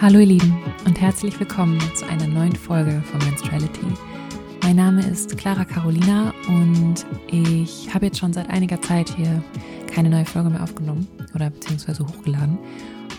[0.00, 3.86] Hallo ihr Lieben und herzlich willkommen zu einer neuen Folge von Menstruality.
[4.64, 9.42] Mein Name ist Clara Carolina und ich habe jetzt schon seit einiger Zeit hier
[9.86, 12.58] keine neue Folge mehr aufgenommen oder beziehungsweise hochgeladen.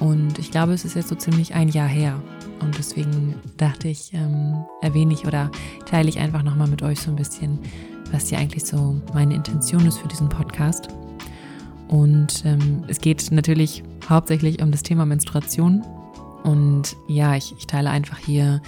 [0.02, 2.22] Und ich glaube, es ist jetzt so ziemlich ein Jahr her.
[2.60, 5.52] Und deswegen dachte ich, ähm, erwähne ich oder
[5.86, 7.58] teile ich einfach nochmal mit euch so ein bisschen,
[8.12, 10.90] was hier eigentlich so meine Intention ist für diesen Podcast.
[11.88, 15.82] Und ähm, es geht natürlich hauptsächlich um das Thema Menstruation
[16.46, 18.62] und ja, ich, ich teile einfach hier,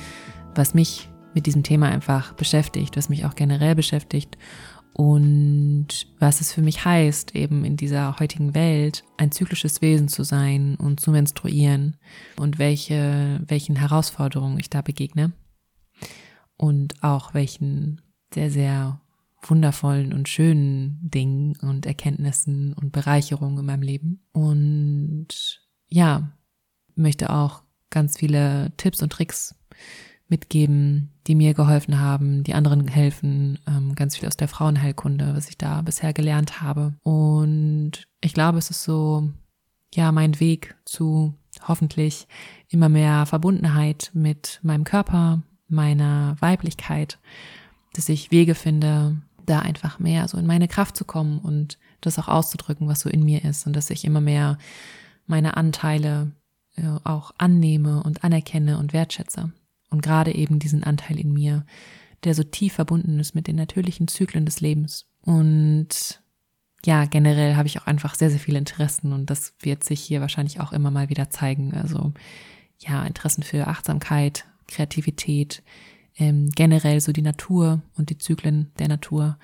[0.55, 4.35] was mich mit diesem Thema einfach beschäftigt, was mich auch generell beschäftigt
[4.93, 10.23] und was es für mich heißt, eben in dieser heutigen Welt ein zyklisches Wesen zu
[10.23, 11.97] sein und zu menstruieren
[12.37, 15.33] und welche, welchen Herausforderungen ich da begegne
[16.57, 18.01] und auch welchen
[18.33, 19.01] sehr, sehr
[19.43, 24.25] wundervollen und schönen Dingen und Erkenntnissen und Bereicherungen in meinem Leben.
[24.31, 26.31] Und ja,
[26.95, 29.55] möchte auch ganz viele Tipps und Tricks
[30.29, 35.49] mitgeben, die mir geholfen haben, die anderen helfen, ähm, ganz viel aus der Frauenheilkunde, was
[35.49, 36.93] ich da bisher gelernt habe.
[37.03, 39.29] Und ich glaube, es ist so,
[39.93, 41.33] ja, mein Weg zu
[41.67, 42.27] hoffentlich
[42.69, 47.19] immer mehr Verbundenheit mit meinem Körper, meiner Weiblichkeit,
[47.93, 52.19] dass ich Wege finde, da einfach mehr so in meine Kraft zu kommen und das
[52.19, 54.57] auch auszudrücken, was so in mir ist und dass ich immer mehr
[55.25, 56.31] meine Anteile
[57.03, 59.51] auch annehme und anerkenne und wertschätze.
[59.89, 61.65] Und gerade eben diesen Anteil in mir,
[62.23, 65.07] der so tief verbunden ist mit den natürlichen Zyklen des Lebens.
[65.21, 66.21] Und
[66.85, 70.21] ja, generell habe ich auch einfach sehr, sehr viele Interessen und das wird sich hier
[70.21, 71.73] wahrscheinlich auch immer mal wieder zeigen.
[71.73, 72.13] Also
[72.79, 75.63] ja, Interessen für Achtsamkeit, Kreativität,
[76.17, 79.37] ähm, generell so die Natur und die Zyklen der Natur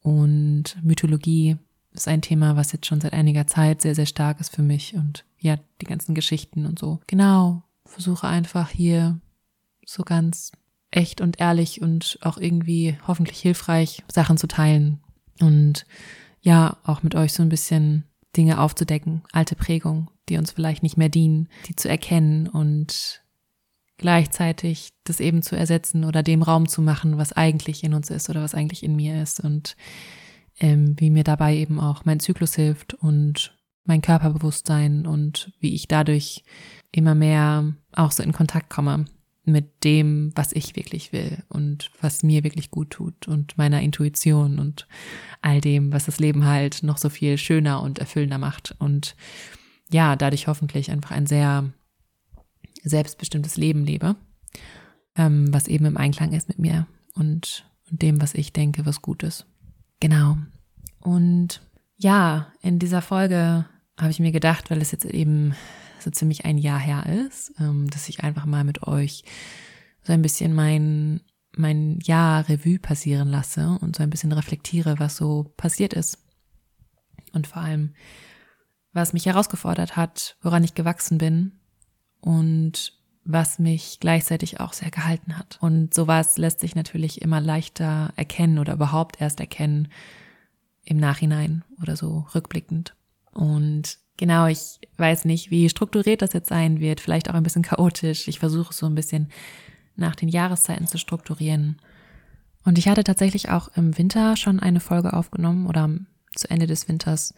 [0.00, 1.58] und Mythologie
[1.92, 4.94] ist ein Thema, was jetzt schon seit einiger Zeit sehr, sehr stark ist für mich
[4.94, 7.00] und ja, die ganzen Geschichten und so.
[7.06, 9.20] Genau, versuche einfach hier
[9.84, 10.52] so ganz
[10.90, 15.00] echt und ehrlich und auch irgendwie hoffentlich hilfreich Sachen zu teilen
[15.40, 15.86] und
[16.40, 18.04] ja, auch mit euch so ein bisschen
[18.36, 23.22] Dinge aufzudecken, alte Prägungen, die uns vielleicht nicht mehr dienen, die zu erkennen und
[23.98, 28.30] gleichzeitig das eben zu ersetzen oder dem Raum zu machen, was eigentlich in uns ist
[28.30, 29.76] oder was eigentlich in mir ist und
[30.58, 35.88] ähm, wie mir dabei eben auch mein Zyklus hilft und mein Körperbewusstsein und wie ich
[35.88, 36.44] dadurch
[36.92, 39.04] immer mehr auch so in Kontakt komme
[39.44, 44.58] mit dem, was ich wirklich will und was mir wirklich gut tut und meiner Intuition
[44.58, 44.86] und
[45.40, 49.16] all dem, was das Leben halt noch so viel schöner und erfüllender macht und
[49.92, 51.72] ja, dadurch hoffentlich einfach ein sehr
[52.82, 54.16] selbstbestimmtes Leben lebe,
[55.16, 59.02] ähm, was eben im Einklang ist mit mir und, und dem, was ich denke, was
[59.02, 59.46] gut ist.
[60.00, 60.38] Genau.
[61.00, 61.60] Und
[61.96, 63.66] ja, in dieser Folge
[63.98, 65.54] habe ich mir gedacht, weil es jetzt eben
[65.98, 69.24] so ziemlich ein Jahr her ist, ähm, dass ich einfach mal mit euch
[70.02, 71.20] so ein bisschen mein,
[71.54, 76.18] mein Jahr Revue passieren lasse und so ein bisschen reflektiere, was so passiert ist.
[77.32, 77.94] Und vor allem,
[78.92, 81.60] was mich herausgefordert hat, woran ich gewachsen bin
[82.20, 82.99] und
[83.32, 85.58] was mich gleichzeitig auch sehr gehalten hat.
[85.60, 89.88] Und sowas lässt sich natürlich immer leichter erkennen oder überhaupt erst erkennen
[90.84, 92.94] im Nachhinein oder so rückblickend.
[93.32, 97.62] Und genau, ich weiß nicht, wie strukturiert das jetzt sein wird, vielleicht auch ein bisschen
[97.62, 98.28] chaotisch.
[98.28, 99.28] Ich versuche so ein bisschen
[99.96, 101.80] nach den Jahreszeiten zu strukturieren.
[102.64, 105.90] Und ich hatte tatsächlich auch im Winter schon eine Folge aufgenommen oder
[106.34, 107.34] zu Ende des Winters,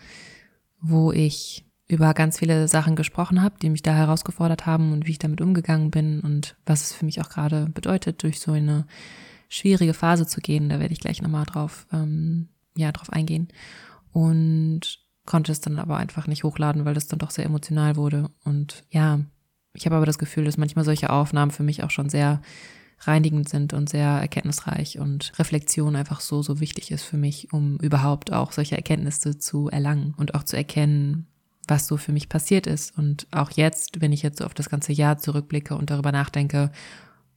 [0.81, 5.13] wo ich über ganz viele Sachen gesprochen habe, die mich da herausgefordert haben und wie
[5.13, 8.87] ich damit umgegangen bin und was es für mich auch gerade bedeutet, durch so eine
[9.49, 10.71] schwierige Phase zu gehen.
[10.71, 13.49] Da werde ich gleich nochmal drauf, ähm, ja, drauf eingehen.
[14.13, 18.31] Und konnte es dann aber einfach nicht hochladen, weil das dann doch sehr emotional wurde.
[18.45, 19.21] Und ja,
[19.75, 22.41] ich habe aber das Gefühl, dass manchmal solche Aufnahmen für mich auch schon sehr
[23.01, 27.77] reinigend sind und sehr erkenntnisreich und Reflexion einfach so, so wichtig ist für mich, um
[27.79, 31.27] überhaupt auch solche Erkenntnisse zu erlangen und auch zu erkennen,
[31.69, 32.97] was so für mich passiert ist.
[32.97, 36.73] Und auch jetzt, wenn ich jetzt so auf das ganze Jahr zurückblicke und darüber nachdenke,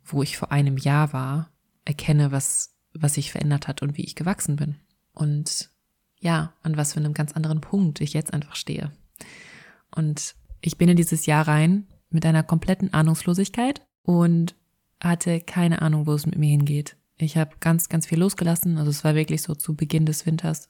[0.04, 1.52] wo ich vor einem Jahr war,
[1.86, 4.76] erkenne, was, was sich verändert hat und wie ich gewachsen bin.
[5.14, 5.70] Und
[6.20, 8.92] ja, an was für einem ganz anderen Punkt ich jetzt einfach stehe.
[9.96, 14.56] Und ich bin in dieses Jahr rein mit einer kompletten Ahnungslosigkeit und
[15.00, 16.98] hatte keine Ahnung, wo es mit mir hingeht.
[17.18, 18.78] Ich habe ganz, ganz viel losgelassen.
[18.78, 20.70] Also es war wirklich so zu Beginn des Winters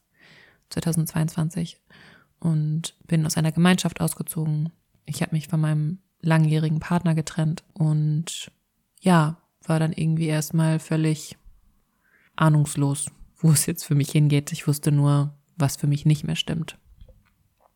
[0.69, 1.79] 2022
[2.45, 4.71] und bin aus einer Gemeinschaft ausgezogen.
[5.05, 8.51] Ich habe mich von meinem langjährigen Partner getrennt und
[9.01, 11.37] ja, war dann irgendwie erstmal völlig
[12.35, 13.07] ahnungslos,
[13.37, 14.51] wo es jetzt für mich hingeht.
[14.51, 16.77] Ich wusste nur, was für mich nicht mehr stimmt.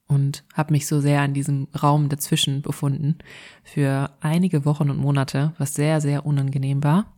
[0.10, 3.20] und habe mich so sehr in diesem Raum dazwischen befunden
[3.64, 7.14] für einige Wochen und Monate, was sehr, sehr unangenehm war.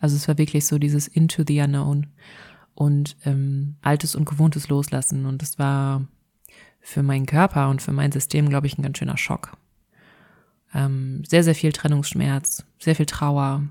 [0.00, 2.06] Also es war wirklich so dieses Into the Unknown
[2.74, 5.26] und ähm, Altes und Gewohntes loslassen.
[5.26, 6.08] Und das war
[6.80, 9.56] für meinen Körper und für mein System, glaube ich, ein ganz schöner Schock.
[10.74, 13.62] Ähm, sehr, sehr viel Trennungsschmerz, sehr viel Trauer,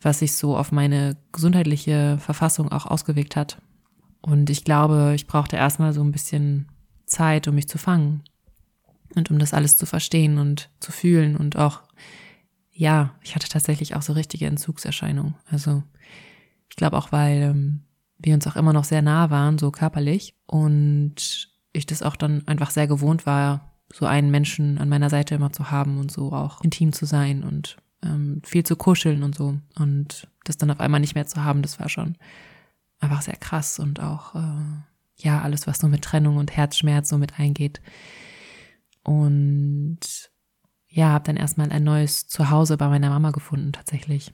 [0.00, 3.60] was sich so auf meine gesundheitliche Verfassung auch ausgewirkt hat.
[4.20, 6.68] Und ich glaube, ich brauchte erstmal so ein bisschen
[7.06, 8.22] Zeit, um mich zu fangen
[9.14, 11.82] und um das alles zu verstehen und zu fühlen und auch,
[12.72, 15.34] ja, ich hatte tatsächlich auch so richtige Entzugserscheinungen.
[15.50, 15.82] Also
[16.68, 17.80] ich glaube auch, weil ähm,
[18.18, 21.48] wir uns auch immer noch sehr nah waren, so körperlich und
[21.78, 25.52] ich das auch dann einfach sehr gewohnt war, so einen Menschen an meiner Seite immer
[25.52, 29.58] zu haben und so auch intim zu sein und ähm, viel zu kuscheln und so.
[29.78, 32.16] Und das dann auf einmal nicht mehr zu haben, das war schon
[33.00, 34.82] einfach sehr krass und auch, äh,
[35.16, 37.80] ja, alles, was so mit Trennung und Herzschmerz so mit eingeht.
[39.02, 39.98] Und
[40.88, 44.32] ja, habe dann erstmal ein neues Zuhause bei meiner Mama gefunden, tatsächlich.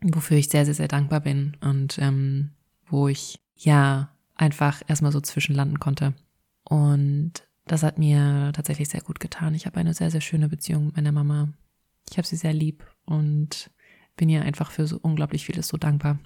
[0.00, 2.50] Wofür ich sehr, sehr, sehr dankbar bin und ähm,
[2.86, 6.14] wo ich ja einfach erstmal so zwischenlanden konnte.
[6.64, 7.32] Und
[7.66, 9.54] das hat mir tatsächlich sehr gut getan.
[9.54, 11.48] Ich habe eine sehr, sehr schöne Beziehung mit meiner Mama.
[12.10, 13.70] Ich habe sie sehr lieb und
[14.16, 16.18] bin ihr einfach für so unglaublich vieles so dankbar.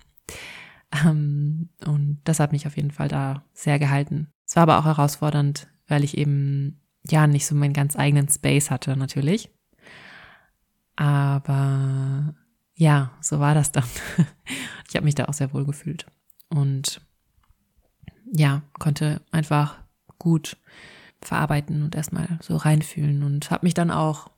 [1.04, 4.28] Ähm, und das hat mich auf jeden Fall da sehr gehalten.
[4.46, 8.70] Es war aber auch herausfordernd, weil ich eben ja nicht so meinen ganz eigenen Space
[8.70, 9.50] hatte, natürlich.
[10.96, 12.34] Aber
[12.74, 13.84] ja, so war das dann.
[14.88, 16.06] ich habe mich da auch sehr wohl gefühlt
[16.48, 17.00] und
[18.32, 19.78] ja, konnte einfach
[20.18, 20.56] gut
[21.20, 24.28] verarbeiten und erstmal so reinfühlen und habe mich dann auch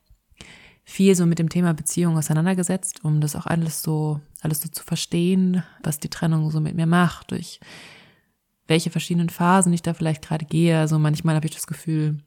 [0.89, 4.83] viel so mit dem Thema Beziehung auseinandergesetzt, um das auch alles so, alles so zu
[4.83, 7.59] verstehen, was die Trennung so mit mir macht, durch
[8.67, 10.79] welche verschiedenen Phasen ich da vielleicht gerade gehe.
[10.79, 12.19] Also manchmal habe ich das Gefühl,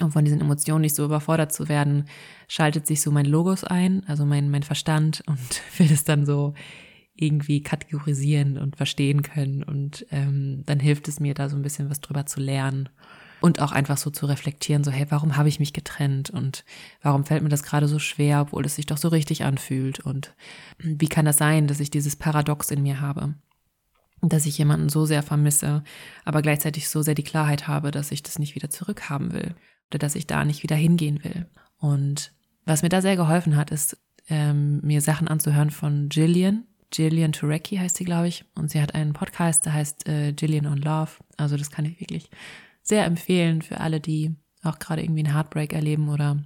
[0.00, 2.04] um von diesen Emotionen nicht so überfordert zu werden,
[2.46, 5.38] schaltet sich so mein Logos ein, also mein, mein Verstand und
[5.78, 6.54] will es dann so
[7.14, 9.62] irgendwie kategorisieren und verstehen können.
[9.62, 12.88] Und ähm, dann hilft es mir da so ein bisschen was drüber zu lernen
[13.42, 16.64] und auch einfach so zu reflektieren, so hey, warum habe ich mich getrennt und
[17.02, 20.34] warum fällt mir das gerade so schwer, obwohl es sich doch so richtig anfühlt und
[20.78, 23.34] wie kann das sein, dass ich dieses Paradox in mir habe,
[24.22, 25.82] dass ich jemanden so sehr vermisse,
[26.24, 29.56] aber gleichzeitig so sehr die Klarheit habe, dass ich das nicht wieder zurückhaben will
[29.90, 31.46] oder dass ich da nicht wieder hingehen will.
[31.78, 32.32] Und
[32.64, 33.98] was mir da sehr geholfen hat, ist
[34.28, 36.64] ähm, mir Sachen anzuhören von Jillian.
[36.92, 38.44] Jillian Turecki heißt sie, glaube ich.
[38.54, 41.10] Und sie hat einen Podcast, der heißt äh, Jillian on Love.
[41.36, 42.30] Also das kann ich wirklich
[42.82, 46.42] sehr empfehlen für alle, die auch gerade irgendwie einen Heartbreak erleben oder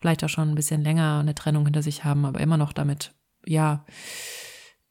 [0.00, 3.12] vielleicht auch schon ein bisschen länger eine Trennung hinter sich haben, aber immer noch damit,
[3.46, 3.84] ja,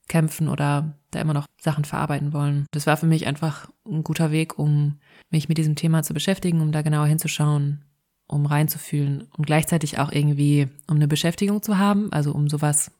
[0.07, 2.65] kämpfen oder da immer noch Sachen verarbeiten wollen.
[2.71, 4.99] Das war für mich einfach ein guter Weg, um
[5.29, 7.85] mich mit diesem Thema zu beschäftigen, um da genauer hinzuschauen,
[8.27, 12.91] um reinzufühlen und gleichzeitig auch irgendwie, um eine Beschäftigung zu haben, also um sowas,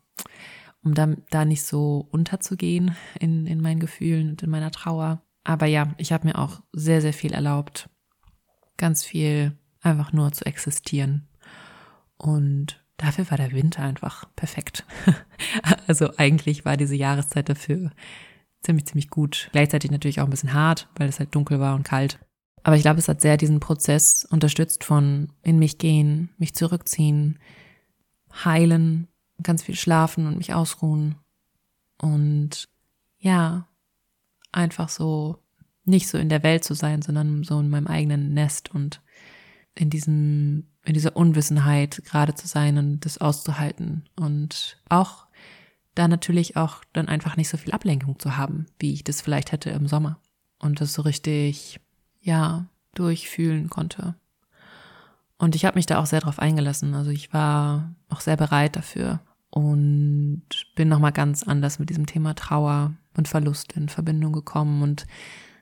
[0.83, 5.21] um da, da nicht so unterzugehen in, in meinen Gefühlen und in meiner Trauer.
[5.43, 7.89] Aber ja, ich habe mir auch sehr, sehr viel erlaubt.
[8.77, 11.27] Ganz viel einfach nur zu existieren.
[12.17, 14.85] Und dafür war der Winter einfach perfekt.
[15.87, 17.91] also eigentlich war diese Jahreszeit dafür
[18.61, 19.49] ziemlich, ziemlich gut.
[19.51, 22.19] Gleichzeitig natürlich auch ein bisschen hart, weil es halt dunkel war und kalt.
[22.63, 27.39] Aber ich glaube, es hat sehr diesen Prozess unterstützt von in mich gehen, mich zurückziehen,
[28.43, 29.07] heilen,
[29.43, 31.15] ganz viel schlafen und mich ausruhen.
[31.97, 32.69] Und
[33.19, 33.67] ja,
[34.51, 35.39] einfach so
[35.85, 39.01] nicht so in der Welt zu sein, sondern so in meinem eigenen Nest und
[39.75, 45.27] in diesem, in dieser Unwissenheit gerade zu sein und das auszuhalten und auch
[45.95, 49.51] da natürlich auch dann einfach nicht so viel Ablenkung zu haben, wie ich das vielleicht
[49.51, 50.19] hätte im Sommer
[50.59, 51.79] und das so richtig,
[52.21, 54.15] ja, durchfühlen konnte.
[55.37, 56.93] Und ich habe mich da auch sehr drauf eingelassen.
[56.93, 60.43] Also ich war auch sehr bereit dafür und
[60.75, 65.07] bin nochmal ganz anders mit diesem Thema Trauer und Verlust in Verbindung gekommen und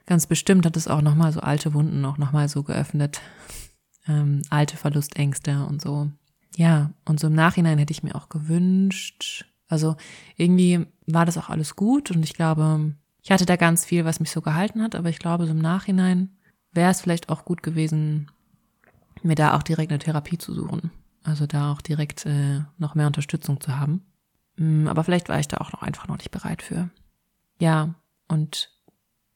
[0.06, 3.20] ganz bestimmt hat es auch nochmal so alte Wunden auch nochmal so geöffnet,
[4.08, 6.10] ähm, alte Verlustängste und so.
[6.56, 9.96] Ja, und so im Nachhinein hätte ich mir auch gewünscht, also
[10.36, 14.20] irgendwie war das auch alles gut und ich glaube, ich hatte da ganz viel, was
[14.20, 16.30] mich so gehalten hat, aber ich glaube, so im Nachhinein
[16.72, 18.30] wäre es vielleicht auch gut gewesen,
[19.22, 20.90] mir da auch direkt eine Therapie zu suchen.
[21.28, 24.00] Also da auch direkt äh, noch mehr Unterstützung zu haben.
[24.56, 26.88] Mm, aber vielleicht war ich da auch noch einfach noch nicht bereit für.
[27.60, 27.94] Ja,
[28.28, 28.72] und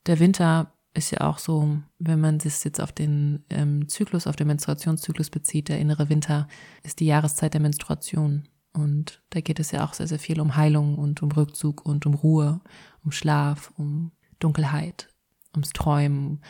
[0.07, 4.37] der Winter ist ja auch so, wenn man es jetzt auf den ähm, Zyklus, auf
[4.37, 6.49] den Menstruationszyklus bezieht, der innere Winter
[6.83, 8.49] ist die Jahreszeit der Menstruation.
[8.73, 12.07] Und da geht es ja auch sehr, sehr viel um Heilung und um Rückzug und
[12.07, 12.63] um Ruhe,
[13.05, 15.09] um Schlaf, um Dunkelheit,
[15.55, 16.41] ums Träumen,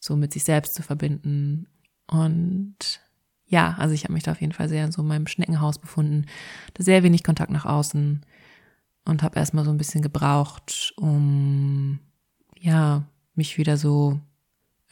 [0.00, 1.66] so mit sich selbst zu verbinden.
[2.06, 3.02] Und
[3.48, 6.26] ja, also ich habe mich da auf jeden Fall sehr in so meinem Schneckenhaus befunden,
[6.78, 8.20] sehr wenig Kontakt nach außen
[9.04, 11.98] und habe erstmal so ein bisschen gebraucht, um
[12.58, 14.20] ja mich wieder so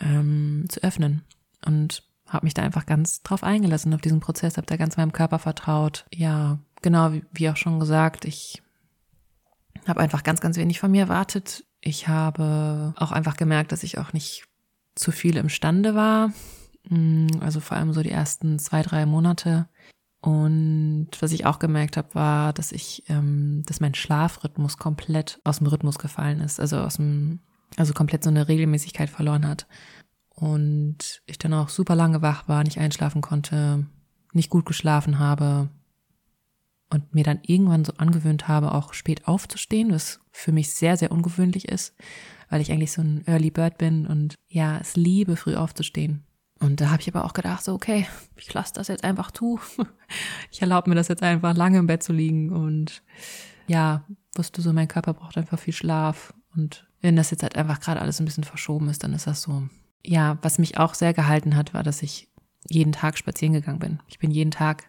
[0.01, 1.23] ähm, zu öffnen
[1.65, 5.13] und habe mich da einfach ganz drauf eingelassen auf diesen Prozess, habe da ganz meinem
[5.13, 6.07] Körper vertraut.
[6.13, 8.63] Ja, genau wie, wie auch schon gesagt, ich
[9.87, 11.65] habe einfach ganz, ganz wenig von mir erwartet.
[11.81, 14.45] Ich habe auch einfach gemerkt, dass ich auch nicht
[14.95, 16.33] zu viel imstande war.
[16.89, 19.69] Mm, also vor allem so die ersten zwei, drei Monate.
[20.21, 25.59] Und was ich auch gemerkt habe, war, dass ich, ähm, dass mein Schlafrhythmus komplett aus
[25.59, 26.59] dem Rhythmus gefallen ist.
[26.59, 27.41] Also aus dem,
[27.77, 29.67] also komplett so eine Regelmäßigkeit verloren hat.
[30.31, 33.87] Und ich dann auch super lange wach war, nicht einschlafen konnte,
[34.33, 35.71] nicht gut geschlafen habe,
[36.91, 41.11] und mir dann irgendwann so angewöhnt habe, auch spät aufzustehen, was für mich sehr, sehr
[41.11, 41.95] ungewöhnlich ist,
[42.49, 46.25] weil ich eigentlich so ein Early Bird bin und ja, es liebe, früh aufzustehen.
[46.59, 49.61] Und da habe ich aber auch gedacht, so, okay, ich lasse das jetzt einfach zu.
[50.53, 53.03] Ich erlaube mir das jetzt einfach lange im Bett zu liegen und
[53.67, 54.05] ja,
[54.37, 56.33] wusste so, mein Körper braucht einfach viel Schlaf.
[56.55, 59.43] Und wenn das jetzt halt einfach gerade alles ein bisschen verschoben ist, dann ist das
[59.43, 59.69] so.
[60.05, 62.29] Ja, was mich auch sehr gehalten hat, war, dass ich
[62.69, 63.99] jeden Tag spazieren gegangen bin.
[64.07, 64.85] Ich bin jeden Tag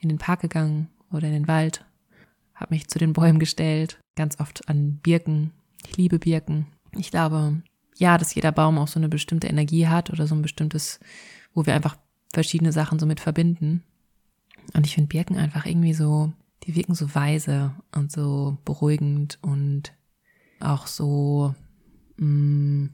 [0.00, 1.84] in den Park gegangen, oder in den Wald,
[2.54, 5.52] habe mich zu den Bäumen gestellt, ganz oft an Birken.
[5.86, 6.66] Ich liebe Birken.
[6.92, 7.62] Ich glaube,
[7.96, 11.00] ja, dass jeder Baum auch so eine bestimmte Energie hat oder so ein bestimmtes,
[11.52, 11.96] wo wir einfach
[12.32, 13.82] verschiedene Sachen so mit verbinden.
[14.74, 16.32] Und ich finde Birken einfach irgendwie so,
[16.64, 19.92] die wirken so weise und so beruhigend und
[20.60, 21.54] auch so,
[22.16, 22.90] mh, mm,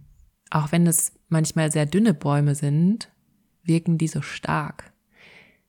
[0.50, 3.09] auch wenn es manchmal sehr dünne Bäume sind,
[3.62, 4.92] wirken die so stark.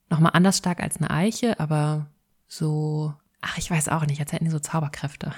[0.10, 2.08] Nochmal anders stark als eine Eiche, aber
[2.48, 5.34] so, ach, ich weiß auch nicht, als hätten die so Zauberkräfte.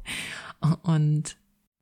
[0.82, 1.36] und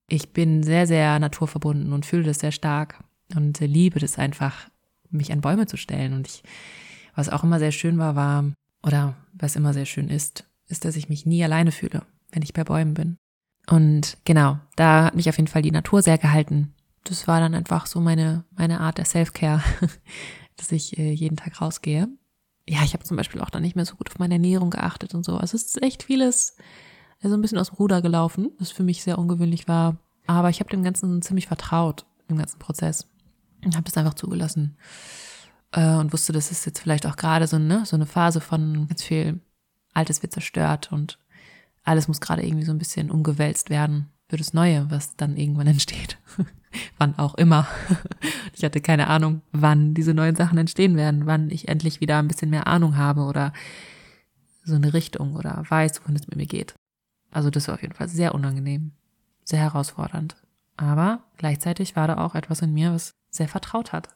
[0.08, 3.02] ich bin sehr, sehr naturverbunden und fühle das sehr stark
[3.34, 4.68] und liebe das einfach,
[5.10, 6.12] mich an Bäume zu stellen.
[6.14, 6.42] Und ich,
[7.14, 8.44] was auch immer sehr schön war, war,
[8.82, 12.52] oder was immer sehr schön ist, ist, dass ich mich nie alleine fühle, wenn ich
[12.52, 13.16] bei Bäumen bin.
[13.68, 16.74] Und genau, da hat mich auf jeden Fall die Natur sehr gehalten.
[17.04, 19.62] Das war dann einfach so meine, meine Art der Self-Care,
[20.56, 22.08] dass ich äh, jeden Tag rausgehe
[22.68, 25.14] ja, ich habe zum Beispiel auch dann nicht mehr so gut auf meine Ernährung geachtet
[25.14, 25.36] und so.
[25.36, 26.56] Also es ist echt vieles
[27.22, 29.96] also ein bisschen aus dem Ruder gelaufen, was für mich sehr ungewöhnlich war.
[30.26, 33.06] Aber ich habe dem Ganzen ziemlich vertraut, im ganzen Prozess.
[33.64, 34.76] Und habe das einfach zugelassen.
[35.72, 38.86] Äh, und wusste, das ist jetzt vielleicht auch gerade so, ne, so eine Phase von
[38.88, 39.40] ganz viel
[39.94, 41.18] Altes wird zerstört und
[41.82, 45.66] alles muss gerade irgendwie so ein bisschen umgewälzt werden für das Neue, was dann irgendwann
[45.68, 46.18] entsteht.
[46.98, 47.66] wann auch immer.
[48.54, 52.26] Ich hatte keine Ahnung, wann diese neuen Sachen entstehen werden, wann ich endlich wieder ein
[52.26, 53.52] bisschen mehr Ahnung habe oder
[54.64, 56.74] so eine Richtung oder weiß, wohin es mit mir geht.
[57.38, 58.90] Also das war auf jeden Fall sehr unangenehm,
[59.44, 60.34] sehr herausfordernd.
[60.76, 64.08] Aber gleichzeitig war da auch etwas in mir, was sehr vertraut hat.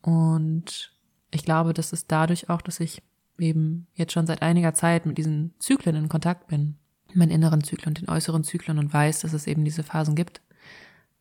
[0.00, 0.96] Und
[1.32, 3.02] ich glaube, das ist dadurch auch, dass ich
[3.36, 6.76] eben jetzt schon seit einiger Zeit mit diesen Zyklen in Kontakt bin.
[7.14, 10.40] Meinen inneren Zyklen und den äußeren Zyklen und weiß, dass es eben diese Phasen gibt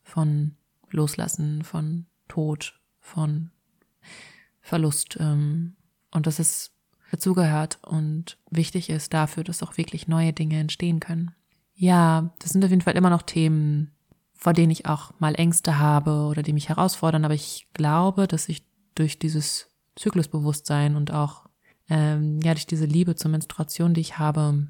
[0.04, 0.58] von
[0.92, 3.50] Loslassen, von Tod, von
[4.62, 5.76] Verlust ähm,
[6.12, 6.77] und dass es
[7.12, 11.32] dazugehört und wichtig ist dafür, dass auch wirklich neue Dinge entstehen können.
[11.76, 13.92] Ja, das sind auf jeden Fall immer noch Themen,
[14.34, 18.50] vor denen ich auch mal Ängste habe oder die mich herausfordern, aber ich glaube, dass
[18.50, 21.48] ich durch dieses Zyklusbewusstsein und auch
[21.90, 24.68] ähm, ja durch diese Liebe zur Menstruation, die ich habe,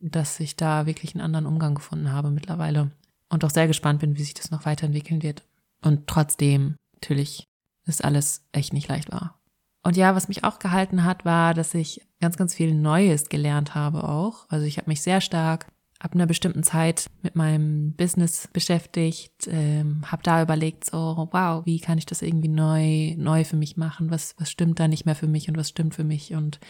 [0.00, 2.90] dass ich da wirklich einen anderen Umgang gefunden habe mittlerweile
[3.28, 5.44] und auch sehr gespannt bin, wie sich das noch weiterentwickeln wird.
[5.82, 7.44] Und trotzdem, natürlich,
[7.86, 9.38] ist alles echt nicht leicht war.
[9.84, 13.74] Und ja, was mich auch gehalten hat, war, dass ich ganz, ganz viel Neues gelernt
[13.74, 14.46] habe auch.
[14.48, 15.66] Also ich habe mich sehr stark
[15.98, 21.80] ab einer bestimmten Zeit mit meinem Business beschäftigt, ähm, habe da überlegt, so, wow, wie
[21.80, 24.10] kann ich das irgendwie neu, neu für mich machen?
[24.10, 26.34] Was, was stimmt da nicht mehr für mich und was stimmt für mich?
[26.34, 26.60] Und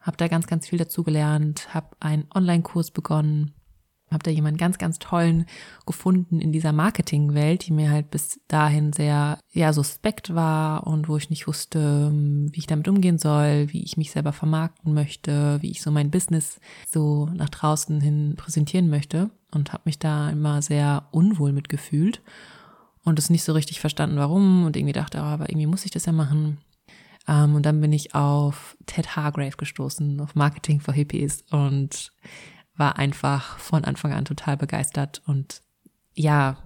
[0.00, 3.54] habe da ganz, ganz viel dazu gelernt, habe einen Online-Kurs begonnen,
[4.14, 5.44] habe da jemanden ganz, ganz tollen
[5.84, 11.18] gefunden in dieser Marketingwelt, die mir halt bis dahin sehr, ja, suspekt war und wo
[11.18, 15.70] ich nicht wusste, wie ich damit umgehen soll, wie ich mich selber vermarkten möchte, wie
[15.70, 16.58] ich so mein Business
[16.90, 22.22] so nach draußen hin präsentieren möchte und habe mich da immer sehr unwohl mitgefühlt
[23.04, 25.90] und es nicht so richtig verstanden, warum und irgendwie dachte, oh, aber irgendwie muss ich
[25.90, 26.58] das ja machen.
[27.28, 32.12] Ähm, und dann bin ich auf Ted Hargrave gestoßen, auf Marketing for Hippies und
[32.76, 35.62] war einfach von Anfang an total begeistert und
[36.14, 36.56] ja,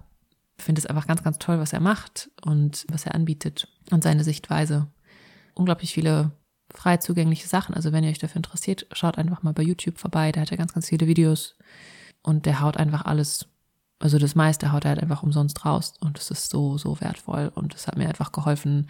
[0.57, 4.23] finde es einfach ganz, ganz toll, was er macht und was er anbietet und seine
[4.23, 4.87] Sichtweise.
[5.53, 6.31] Unglaublich viele
[6.71, 7.75] frei zugängliche Sachen.
[7.75, 10.31] Also wenn ihr euch dafür interessiert, schaut einfach mal bei YouTube vorbei.
[10.31, 11.55] Da hat er ganz, ganz viele Videos
[12.21, 13.47] und der haut einfach alles
[13.99, 17.51] also das meiste haut er halt einfach umsonst raus und es ist so, so wertvoll
[17.53, 18.87] und es hat mir einfach geholfen,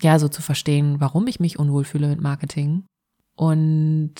[0.00, 2.84] ja, so zu verstehen, warum ich mich unwohl fühle mit Marketing
[3.36, 4.14] und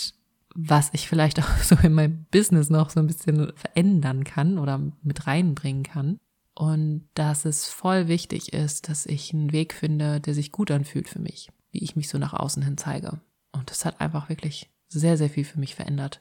[0.54, 4.80] was ich vielleicht auch so in meinem Business noch so ein bisschen verändern kann oder
[5.02, 6.18] mit reinbringen kann.
[6.54, 11.08] Und dass es voll wichtig ist, dass ich einen Weg finde, der sich gut anfühlt
[11.08, 13.20] für mich, wie ich mich so nach außen hin zeige.
[13.52, 16.20] Und das hat einfach wirklich sehr, sehr viel für mich verändert.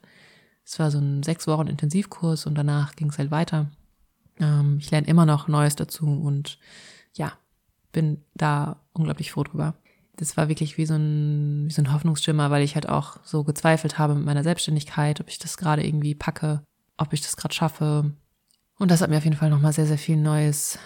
[0.63, 3.71] Es war so ein sechs Wochen Intensivkurs und danach ging es halt weiter.
[4.39, 6.59] Ähm, ich lerne immer noch Neues dazu und
[7.13, 7.33] ja,
[7.91, 9.75] bin da unglaublich froh drüber.
[10.17, 13.43] Das war wirklich wie so ein, wie so ein Hoffnungsschimmer, weil ich halt auch so
[13.43, 16.61] gezweifelt habe mit meiner Selbstständigkeit, ob ich das gerade irgendwie packe,
[16.97, 18.11] ob ich das gerade schaffe.
[18.77, 20.77] Und das hat mir auf jeden Fall nochmal sehr, sehr viel neues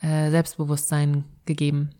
[0.00, 1.90] äh, Selbstbewusstsein gegeben,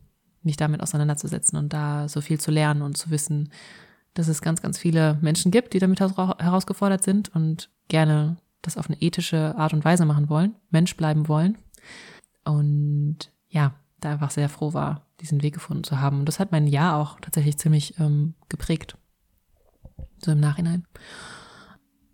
[0.42, 3.50] mich damit auseinanderzusetzen und da so viel zu lernen und zu wissen,
[4.14, 8.88] dass es ganz, ganz viele Menschen gibt, die damit herausgefordert sind und gerne das auf
[8.88, 11.56] eine ethische Art und Weise machen wollen, Mensch bleiben wollen.
[12.44, 16.20] Und ja, da einfach sehr froh war, diesen Weg gefunden zu haben.
[16.20, 18.96] Und das hat mein Jahr auch tatsächlich ziemlich ähm, geprägt.
[20.18, 20.86] So im Nachhinein.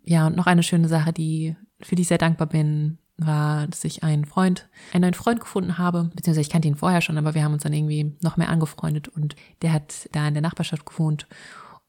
[0.03, 3.83] Ja, und noch eine schöne Sache, die, für die ich sehr dankbar bin, war, dass
[3.83, 7.33] ich einen Freund, einen neuen Freund gefunden habe, beziehungsweise ich kannte ihn vorher schon, aber
[7.33, 10.85] wir haben uns dann irgendwie noch mehr angefreundet und der hat da in der Nachbarschaft
[10.85, 11.27] gewohnt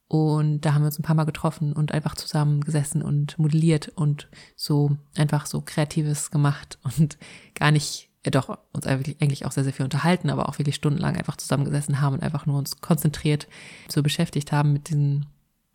[0.09, 3.89] und da haben wir uns ein paar Mal getroffen und einfach zusammen gesessen und modelliert
[3.89, 7.19] und so einfach so Kreatives gemacht und
[7.55, 11.17] gar nicht, ja doch, uns eigentlich auch sehr, sehr viel unterhalten, aber auch wirklich stundenlang
[11.17, 13.49] einfach zusammengesessen haben und einfach nur uns konzentriert
[13.89, 15.27] so beschäftigt haben mit diesen,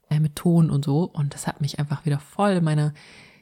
[0.10, 1.04] äh, mit Ton und so.
[1.04, 2.94] Und das hat mich einfach wieder voll in meine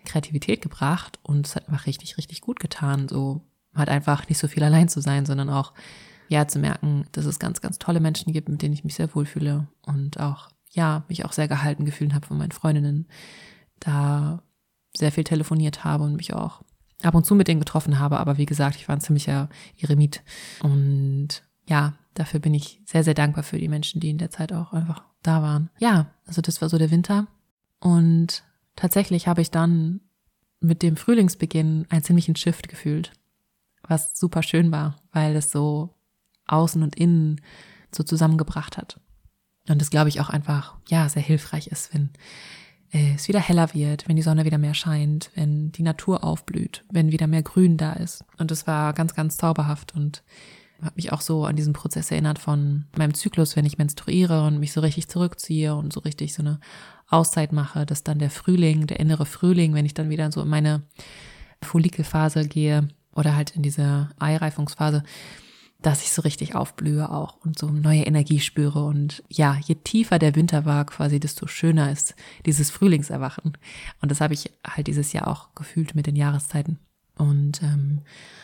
[0.05, 3.41] Kreativität gebracht und es hat einfach richtig, richtig gut getan, so
[3.75, 5.73] halt einfach nicht so viel allein zu sein, sondern auch
[6.29, 9.13] ja zu merken, dass es ganz, ganz tolle Menschen gibt, mit denen ich mich sehr
[9.13, 13.07] wohlfühle und auch ja, mich auch sehr gehalten gefühlt habe von meinen Freundinnen,
[13.81, 14.41] da
[14.95, 16.61] sehr viel telefoniert habe und mich auch
[17.03, 18.19] ab und zu mit denen getroffen habe.
[18.19, 20.23] Aber wie gesagt, ich war ein ziemlicher Eremit.
[20.61, 24.53] Und ja, dafür bin ich sehr, sehr dankbar für die Menschen, die in der Zeit
[24.53, 25.69] auch einfach da waren.
[25.79, 27.27] Ja, also das war so der Winter.
[27.79, 28.43] Und
[28.75, 30.01] tatsächlich habe ich dann
[30.59, 33.11] mit dem Frühlingsbeginn einen ziemlichen Shift gefühlt,
[33.87, 35.95] was super schön war, weil es so
[36.45, 37.41] außen und innen
[37.91, 38.99] so zusammengebracht hat.
[39.67, 42.09] Und das glaube ich auch einfach, ja, sehr hilfreich ist, wenn
[42.91, 47.11] es wieder heller wird, wenn die Sonne wieder mehr scheint, wenn die Natur aufblüht, wenn
[47.11, 48.25] wieder mehr Grün da ist.
[48.37, 50.23] Und das war ganz, ganz zauberhaft und
[50.81, 54.59] hat mich auch so an diesen Prozess erinnert von meinem Zyklus, wenn ich menstruiere und
[54.59, 56.59] mich so richtig zurückziehe und so richtig so eine
[57.07, 60.47] Auszeit mache, dass dann der Frühling, der innere Frühling, wenn ich dann wieder so in
[60.47, 60.81] meine
[61.61, 65.03] Follikelphase gehe oder halt in diese Eireifungsphase,
[65.81, 68.85] dass ich so richtig aufblühe auch und so neue Energie spüre.
[68.85, 72.15] Und ja, je tiefer der Winter war quasi, desto schöner ist
[72.45, 73.57] dieses Frühlingserwachen.
[74.01, 76.79] Und das habe ich halt dieses Jahr auch gefühlt mit den Jahreszeiten.
[77.15, 78.01] Und ähm,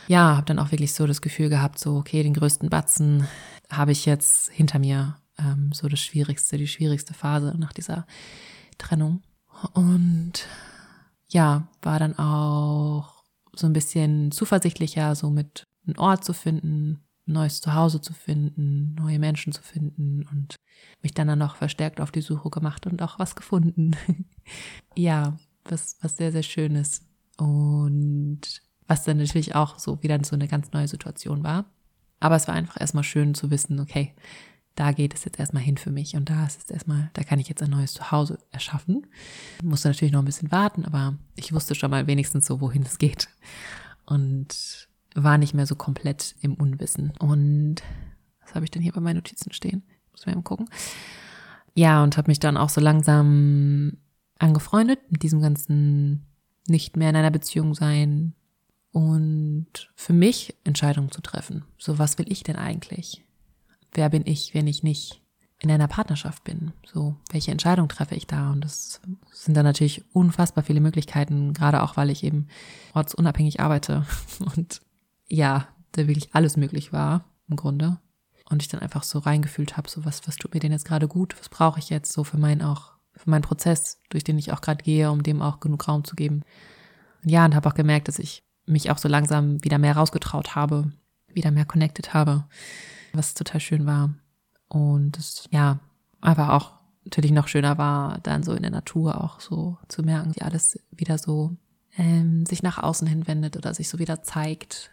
[0.07, 3.27] ja, habe dann auch wirklich so das Gefühl gehabt, so, okay, den größten Batzen
[3.71, 5.17] habe ich jetzt hinter mir.
[5.37, 8.07] Ähm, so das Schwierigste, die schwierigste Phase nach dieser
[8.77, 9.21] Trennung.
[9.73, 10.47] Und
[11.29, 13.23] ja, war dann auch
[13.53, 19.19] so ein bisschen zuversichtlicher, so mit einem Ort zu finden, neues Zuhause zu finden, neue
[19.19, 20.55] Menschen zu finden und
[21.01, 23.95] mich dann, dann noch verstärkt auf die Suche gemacht und auch was gefunden.
[24.95, 27.03] ja, was, was sehr, sehr schön ist.
[27.37, 31.65] Und was dann natürlich auch so wieder so eine ganz neue Situation war.
[32.19, 34.13] Aber es war einfach erstmal schön zu wissen, okay,
[34.75, 37.39] da geht es jetzt erstmal hin für mich und da ist es erstmal, da kann
[37.39, 39.07] ich jetzt ein neues Zuhause erschaffen.
[39.63, 42.99] Musste natürlich noch ein bisschen warten, aber ich wusste schon mal wenigstens so, wohin es
[42.99, 43.27] geht.
[44.05, 44.86] Und
[45.23, 47.11] war nicht mehr so komplett im Unwissen.
[47.19, 47.77] Und
[48.41, 49.83] was habe ich denn hier bei meinen Notizen stehen?
[50.11, 50.69] Muss mal eben gucken.
[51.73, 53.97] Ja, und habe mich dann auch so langsam
[54.39, 56.25] angefreundet mit diesem ganzen
[56.67, 58.33] nicht mehr in einer Beziehung sein
[58.91, 61.65] und für mich Entscheidungen zu treffen.
[61.77, 63.23] So, was will ich denn eigentlich?
[63.93, 65.21] Wer bin ich, wenn ich nicht
[65.59, 66.73] in einer Partnerschaft bin?
[66.85, 68.51] So, welche Entscheidung treffe ich da?
[68.51, 69.01] Und das
[69.31, 72.47] sind dann natürlich unfassbar viele Möglichkeiten, gerade auch, weil ich eben
[72.93, 74.05] ortsunabhängig arbeite
[74.55, 74.81] und
[75.27, 77.99] ja, da wirklich alles möglich war, im Grunde.
[78.49, 81.07] Und ich dann einfach so reingefühlt habe, so was, was tut mir denn jetzt gerade
[81.07, 84.53] gut, was brauche ich jetzt so für meinen auch, für meinen Prozess, durch den ich
[84.53, 86.43] auch gerade gehe, um dem auch genug Raum zu geben.
[87.25, 90.91] Ja, und habe auch gemerkt, dass ich mich auch so langsam wieder mehr rausgetraut habe,
[91.27, 92.45] wieder mehr connected habe,
[93.13, 94.13] was total schön war.
[94.69, 95.79] Und es, ja,
[96.21, 100.35] einfach auch natürlich noch schöner war, dann so in der Natur auch so zu merken,
[100.35, 101.55] wie alles wieder so
[101.97, 104.91] ähm, sich nach außen hin wendet oder sich so wieder zeigt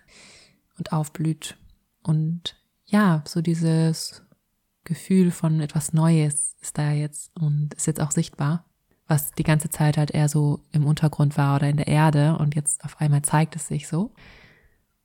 [0.78, 1.56] und aufblüht.
[2.02, 4.22] Und ja, so dieses
[4.84, 8.64] Gefühl von etwas Neues ist da jetzt und ist jetzt auch sichtbar.
[9.06, 12.54] was die ganze Zeit halt eher so im Untergrund war oder in der Erde und
[12.54, 14.14] jetzt auf einmal zeigt es sich so.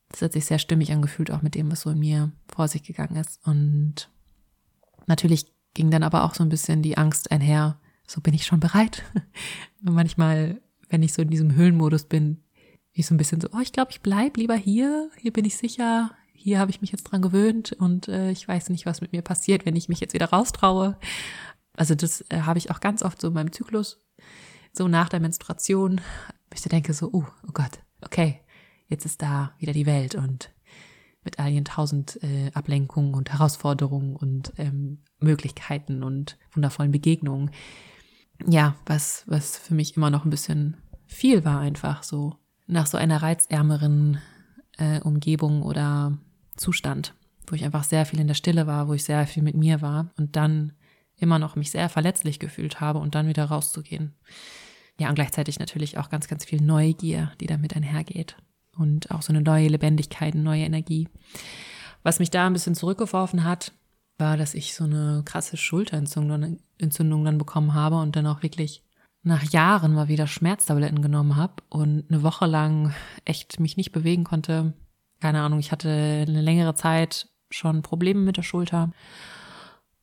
[0.07, 2.83] Das hat sich sehr stimmig angefühlt, auch mit dem, was so in mir vor sich
[2.83, 3.45] gegangen ist.
[3.45, 4.09] Und
[5.05, 8.62] natürlich ging dann aber auch so ein bisschen die Angst einher, so bin ich schon
[8.62, 9.03] bereit.
[9.81, 12.43] manchmal, wenn ich so in diesem Höhlenmodus bin,
[12.91, 15.58] ich so ein bisschen so, oh, ich glaube, ich bleib lieber hier, hier bin ich
[15.58, 19.13] sicher, hier habe ich mich jetzt dran gewöhnt und äh, ich weiß nicht, was mit
[19.13, 20.97] mir passiert, wenn ich mich jetzt wieder raustraue.
[21.73, 24.02] Also das äh, habe ich auch ganz oft so in meinem Zyklus,
[24.73, 26.02] so nach der Menstruation,
[26.54, 28.39] ich denke so, oh, oh Gott, okay,
[28.88, 30.52] jetzt ist da wieder die Welt und
[31.23, 37.52] mit all ihren tausend äh, Ablenkungen und Herausforderungen und ähm, Möglichkeiten und wundervollen Begegnungen.
[38.47, 42.36] Ja, was, was für mich immer noch ein bisschen viel war einfach so.
[42.67, 44.21] Nach so einer reizärmeren
[44.78, 46.17] äh, Umgebung oder
[46.56, 47.15] Zustand,
[47.47, 49.82] wo ich einfach sehr viel in der Stille war, wo ich sehr viel mit mir
[49.82, 50.73] war und dann
[51.17, 54.13] immer noch mich sehr verletzlich gefühlt habe und dann wieder rauszugehen.
[54.99, 58.38] Ja, und gleichzeitig natürlich auch ganz, ganz viel Neugier, die damit einhergeht.
[58.78, 61.10] Und auch so eine neue Lebendigkeit, eine neue Energie.
[62.04, 63.73] Was mich da ein bisschen zurückgeworfen hat,
[64.17, 68.83] war, dass ich so eine krasse Schulterentzündung Entzündung dann bekommen habe und dann auch wirklich
[69.21, 72.93] nach Jahren mal wieder Schmerztabletten genommen habe und eine Woche lang
[73.25, 74.73] echt mich nicht bewegen konnte.
[75.19, 75.89] Keine Ahnung, ich hatte
[76.27, 78.91] eine längere Zeit schon Probleme mit der Schulter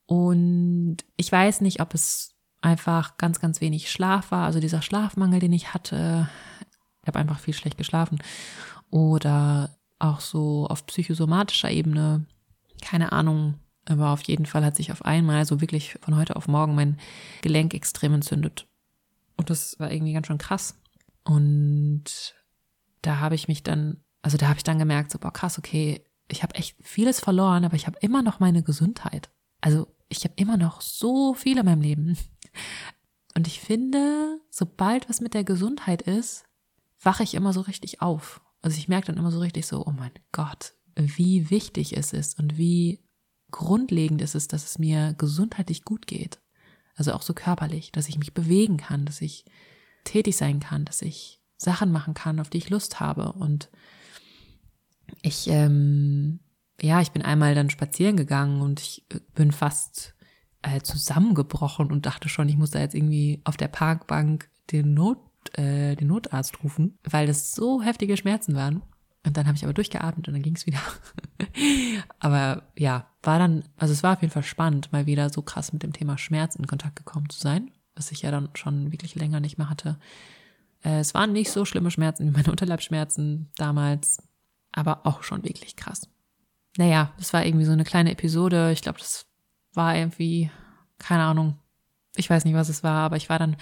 [0.06, 5.40] und ich weiß nicht, ob es einfach ganz, ganz wenig Schlaf war, also dieser Schlafmangel,
[5.40, 6.28] den ich hatte.
[7.02, 8.18] Ich habe einfach viel schlecht geschlafen.
[8.90, 12.26] Oder auch so auf psychosomatischer Ebene,
[12.80, 13.54] keine Ahnung,
[13.86, 16.98] aber auf jeden Fall hat sich auf einmal so wirklich von heute auf morgen mein
[17.42, 18.66] Gelenk extrem entzündet.
[19.36, 20.78] Und das war irgendwie ganz schön krass.
[21.24, 22.34] Und
[23.02, 26.04] da habe ich mich dann, also da habe ich dann gemerkt, so, boah, krass, okay,
[26.28, 29.30] ich habe echt vieles verloren, aber ich habe immer noch meine Gesundheit.
[29.60, 32.18] Also ich habe immer noch so viel in meinem Leben.
[33.36, 36.44] Und ich finde, sobald was mit der Gesundheit ist,
[37.00, 38.40] wache ich immer so richtig auf.
[38.62, 42.38] Also ich merke dann immer so richtig so, oh mein Gott, wie wichtig es ist
[42.38, 43.05] und wie
[43.50, 46.40] grundlegend ist es, dass es mir gesundheitlich gut geht.
[46.94, 49.44] Also auch so körperlich, dass ich mich bewegen kann, dass ich
[50.04, 53.32] tätig sein kann, dass ich Sachen machen kann, auf die ich Lust habe.
[53.32, 53.70] Und
[55.22, 56.40] ich ähm,
[56.80, 60.14] ja, ich bin einmal dann spazieren gegangen und ich äh, bin fast
[60.62, 65.18] äh, zusammengebrochen und dachte schon, ich muss da jetzt irgendwie auf der Parkbank den Not,
[65.54, 68.82] äh, den Notarzt rufen, weil das so heftige Schmerzen waren.
[69.26, 70.80] Und dann habe ich aber durchgeatmet und dann ging es wieder.
[72.18, 75.72] aber ja, war dann, also es war auf jeden Fall spannend, mal wieder so krass
[75.72, 79.14] mit dem Thema Schmerz in Kontakt gekommen zu sein, was ich ja dann schon wirklich
[79.14, 79.98] länger nicht mehr hatte.
[80.84, 84.22] Äh, es waren nicht so schlimme Schmerzen wie meine Unterleibsschmerzen damals,
[84.72, 86.08] aber auch schon wirklich krass
[86.78, 88.70] naja, das war irgendwie so eine kleine Episode.
[88.72, 89.26] Ich glaube, das
[89.72, 90.50] war irgendwie,
[90.98, 91.58] keine Ahnung,
[92.16, 93.56] ich weiß nicht, was es war, aber ich war dann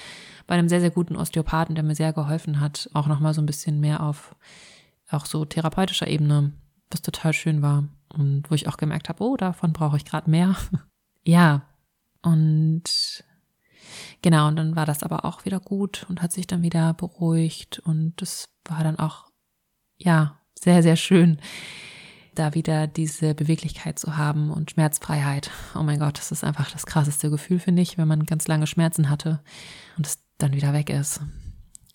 [0.46, 3.46] bei einem sehr, sehr guten Osteopathen, der mir sehr geholfen hat, auch nochmal so ein
[3.46, 4.36] bisschen mehr auf
[5.14, 6.52] auch so therapeutischer Ebene,
[6.90, 10.30] was total schön war und wo ich auch gemerkt habe, oh, davon brauche ich gerade
[10.30, 10.56] mehr.
[11.24, 11.62] ja,
[12.22, 12.82] und
[14.22, 17.78] genau, und dann war das aber auch wieder gut und hat sich dann wieder beruhigt
[17.80, 19.30] und das war dann auch,
[19.96, 21.38] ja, sehr, sehr schön
[22.34, 25.50] da wieder diese Beweglichkeit zu haben und Schmerzfreiheit.
[25.74, 28.66] Oh mein Gott, das ist einfach das krasseste Gefühl, finde ich, wenn man ganz lange
[28.66, 29.40] Schmerzen hatte
[29.96, 31.20] und es dann wieder weg ist.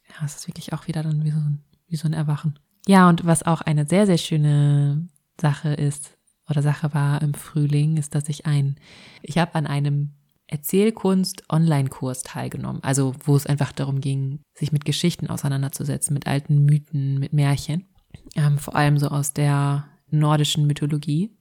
[0.09, 2.57] Ja, es ist wirklich auch wieder dann wie so, ein, wie so ein Erwachen.
[2.89, 5.07] Ja, und was auch eine sehr, sehr schöne
[5.39, 6.17] Sache ist
[6.49, 8.77] oder Sache war im Frühling, ist, dass ich ein,
[9.21, 10.15] ich habe an einem
[10.47, 12.83] Erzählkunst-Online-Kurs teilgenommen.
[12.83, 17.85] Also wo es einfach darum ging, sich mit Geschichten auseinanderzusetzen, mit alten Mythen, mit Märchen.
[18.35, 21.37] Ähm, vor allem so aus der nordischen Mythologie.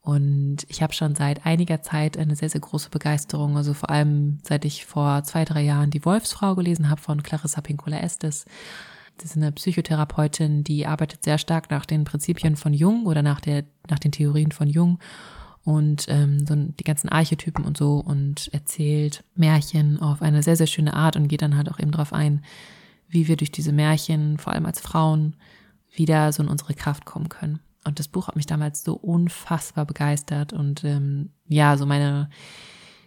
[0.00, 4.38] Und ich habe schon seit einiger Zeit eine sehr, sehr große Begeisterung, also vor allem
[4.42, 8.46] seit ich vor zwei, drei Jahren die Wolfsfrau gelesen habe von Clarissa Pinkola Estes.
[9.18, 13.40] Das ist eine Psychotherapeutin, die arbeitet sehr stark nach den Prinzipien von Jung oder nach,
[13.40, 14.98] der, nach den Theorien von Jung
[15.64, 20.66] und ähm, so die ganzen Archetypen und so und erzählt Märchen auf eine sehr, sehr
[20.66, 22.44] schöne Art und geht dann halt auch eben darauf ein,
[23.08, 25.34] wie wir durch diese Märchen, vor allem als Frauen,
[25.92, 27.60] wieder so in unsere Kraft kommen können.
[27.84, 32.28] Und das Buch hat mich damals so unfassbar begeistert und ähm, ja, so meine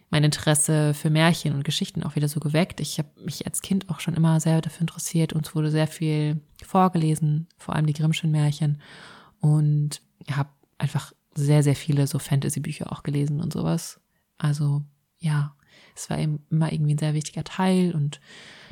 [0.09, 2.79] mein Interesse für Märchen und Geschichten auch wieder so geweckt.
[2.79, 5.33] Ich habe mich als Kind auch schon immer sehr dafür interessiert.
[5.33, 8.81] Uns wurde sehr viel vorgelesen, vor allem die Grimmschen Märchen.
[9.39, 13.99] Und habe einfach sehr, sehr viele so Fantasy-Bücher auch gelesen und sowas.
[14.37, 14.83] Also
[15.19, 15.55] ja,
[15.95, 17.93] es war eben immer irgendwie ein sehr wichtiger Teil.
[17.93, 18.19] Und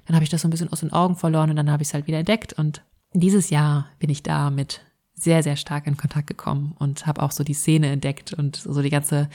[0.05, 1.89] dann habe ich das so ein bisschen aus den Augen verloren und dann habe ich
[1.89, 2.53] es halt wieder entdeckt.
[2.53, 2.81] Und
[3.13, 4.81] dieses Jahr bin ich da mit
[5.13, 8.81] sehr, sehr stark in Kontakt gekommen und habe auch so die Szene entdeckt und so
[8.81, 9.29] die ganze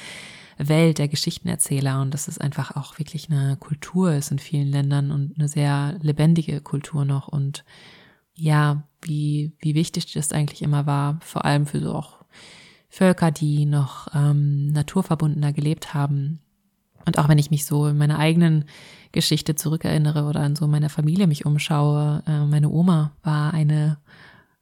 [0.58, 5.10] Welt der Geschichtenerzähler und dass es einfach auch wirklich eine Kultur ist in vielen Ländern
[5.10, 7.64] und eine sehr lebendige Kultur noch und
[8.34, 12.22] ja, wie, wie wichtig das eigentlich immer war, vor allem für so auch
[12.88, 16.40] Völker, die noch ähm, naturverbundener gelebt haben.
[17.06, 18.66] Und auch wenn ich mich so in meiner eigenen
[19.12, 23.98] Geschichte zurückerinnere oder in so meiner Familie mich umschaue, äh, meine Oma war eine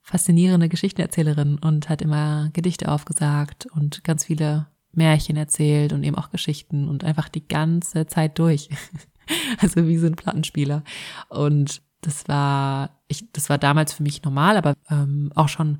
[0.03, 6.31] faszinierende Geschichtenerzählerin und hat immer Gedichte aufgesagt und ganz viele Märchen erzählt und eben auch
[6.31, 8.68] Geschichten und einfach die ganze Zeit durch.
[9.59, 10.83] also wie so ein Plattenspieler.
[11.29, 15.79] Und das war, ich, das war damals für mich normal, aber ähm, auch schon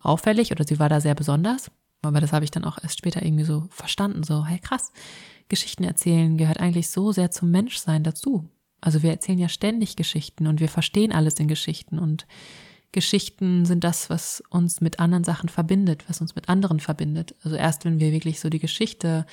[0.00, 1.70] auffällig oder sie war da sehr besonders.
[2.02, 4.92] Aber das habe ich dann auch erst später irgendwie so verstanden, so, hey krass,
[5.48, 8.48] Geschichten erzählen gehört eigentlich so sehr zum Menschsein dazu.
[8.80, 12.26] Also wir erzählen ja ständig Geschichten und wir verstehen alles in Geschichten und
[12.92, 17.34] Geschichten sind das, was uns mit anderen Sachen verbindet, was uns mit anderen verbindet.
[17.42, 19.26] Also erst wenn wir wirklich so die Geschichte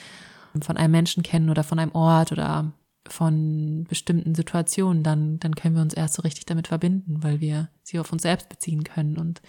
[0.62, 2.74] von einem Menschen kennen oder von einem Ort oder
[3.08, 7.70] von bestimmten Situationen, dann, dann können wir uns erst so richtig damit verbinden, weil wir
[7.84, 9.42] sie auf uns selbst beziehen können und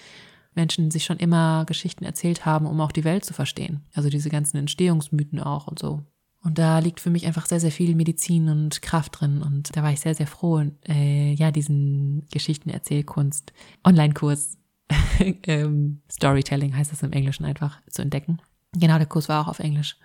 [0.55, 3.85] Menschen sich schon immer Geschichten erzählt haben, um auch die Welt zu verstehen.
[3.95, 6.03] Also diese ganzen Entstehungsmythen auch und so.
[6.43, 9.43] Und da liegt für mich einfach sehr, sehr viel Medizin und Kraft drin.
[9.43, 13.53] Und da war ich sehr, sehr froh, äh, ja, diesen Geschichtenerzählkunst
[13.85, 14.59] Online-Kurs,
[15.19, 18.39] ähm, Storytelling heißt das im Englischen einfach, zu entdecken.
[18.73, 19.97] Genau, der Kurs war auch auf Englisch.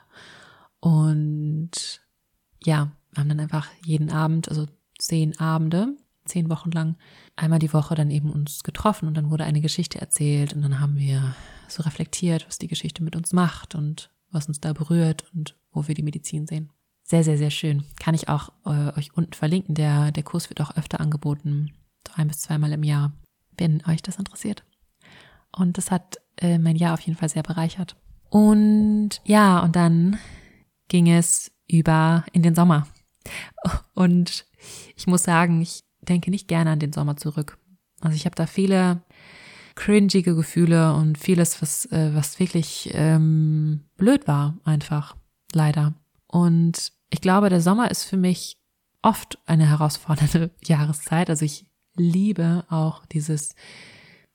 [0.80, 2.02] Und
[2.64, 4.68] ja, haben dann einfach jeden Abend, also
[4.98, 6.96] zehn Abende, zehn Wochen lang,
[7.36, 10.80] einmal die Woche dann eben uns getroffen und dann wurde eine Geschichte erzählt und dann
[10.80, 11.36] haben wir
[11.68, 15.88] so reflektiert, was die Geschichte mit uns macht und was uns da berührt und wo
[15.88, 16.70] wir die Medizin sehen.
[17.04, 17.84] Sehr, sehr, sehr schön.
[18.00, 19.76] Kann ich auch äh, euch unten verlinken.
[19.76, 21.74] Der, der Kurs wird auch öfter angeboten,
[22.08, 23.12] so ein bis zweimal im Jahr,
[23.58, 24.64] wenn euch das interessiert.
[25.52, 27.96] Und das hat äh, mein Jahr auf jeden Fall sehr bereichert.
[28.30, 30.18] Und ja, und dann
[30.88, 32.88] ging es über in den Sommer.
[33.94, 34.46] Und
[34.96, 37.58] ich muss sagen, ich denke nicht gerne an den Sommer zurück.
[38.00, 39.02] Also ich habe da viele
[39.76, 45.16] cringige Gefühle und vieles, was, äh, was wirklich ähm, blöd war, einfach,
[45.56, 45.94] leider.
[46.28, 48.58] Und ich glaube, der Sommer ist für mich
[49.02, 51.30] oft eine herausfordernde Jahreszeit.
[51.30, 53.56] Also ich liebe auch dieses,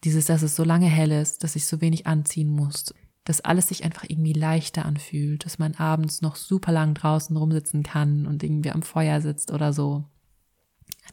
[0.04, 3.68] dieses, dass es so lange hell ist, dass ich so wenig anziehen muss, dass alles
[3.68, 8.42] sich einfach irgendwie leichter anfühlt, dass man abends noch super lang draußen rumsitzen kann und
[8.42, 10.04] irgendwie am Feuer sitzt oder so,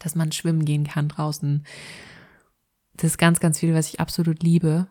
[0.00, 1.64] dass man schwimmen gehen kann draußen,
[2.96, 4.86] das ist ganz, ganz viel, was ich absolut liebe.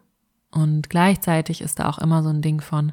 [0.52, 2.92] Und gleichzeitig ist da auch immer so ein Ding von,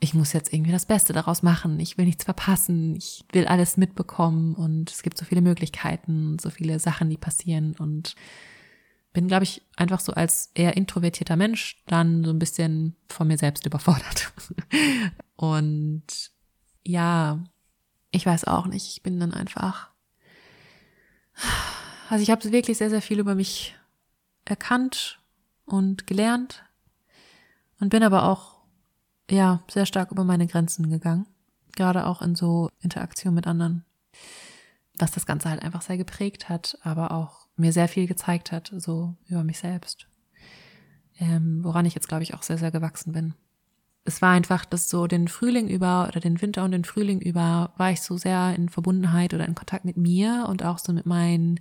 [0.00, 1.80] ich muss jetzt irgendwie das Beste daraus machen.
[1.80, 2.96] Ich will nichts verpassen.
[2.96, 4.54] Ich will alles mitbekommen.
[4.54, 7.74] Und es gibt so viele Möglichkeiten, so viele Sachen, die passieren.
[7.78, 8.14] Und
[9.12, 13.38] bin, glaube ich, einfach so als eher introvertierter Mensch dann so ein bisschen von mir
[13.38, 14.32] selbst überfordert.
[15.36, 16.30] Und
[16.84, 17.42] ja,
[18.10, 18.88] ich weiß auch nicht.
[18.88, 19.90] Ich bin dann einfach
[22.08, 23.74] also ich habe wirklich sehr, sehr viel über mich
[24.44, 25.18] erkannt
[25.64, 26.64] und gelernt
[27.80, 28.55] und bin aber auch,
[29.30, 31.26] ja, sehr stark über meine Grenzen gegangen.
[31.74, 33.84] Gerade auch in so Interaktion mit anderen.
[34.98, 38.72] Was das Ganze halt einfach sehr geprägt hat, aber auch mir sehr viel gezeigt hat,
[38.76, 40.06] so über mich selbst.
[41.18, 43.34] Ähm, woran ich jetzt, glaube ich, auch sehr, sehr gewachsen bin.
[44.04, 47.72] Es war einfach, dass so den Frühling über oder den Winter und den Frühling über
[47.76, 51.06] war ich so sehr in Verbundenheit oder in Kontakt mit mir und auch so mit
[51.06, 51.58] meinen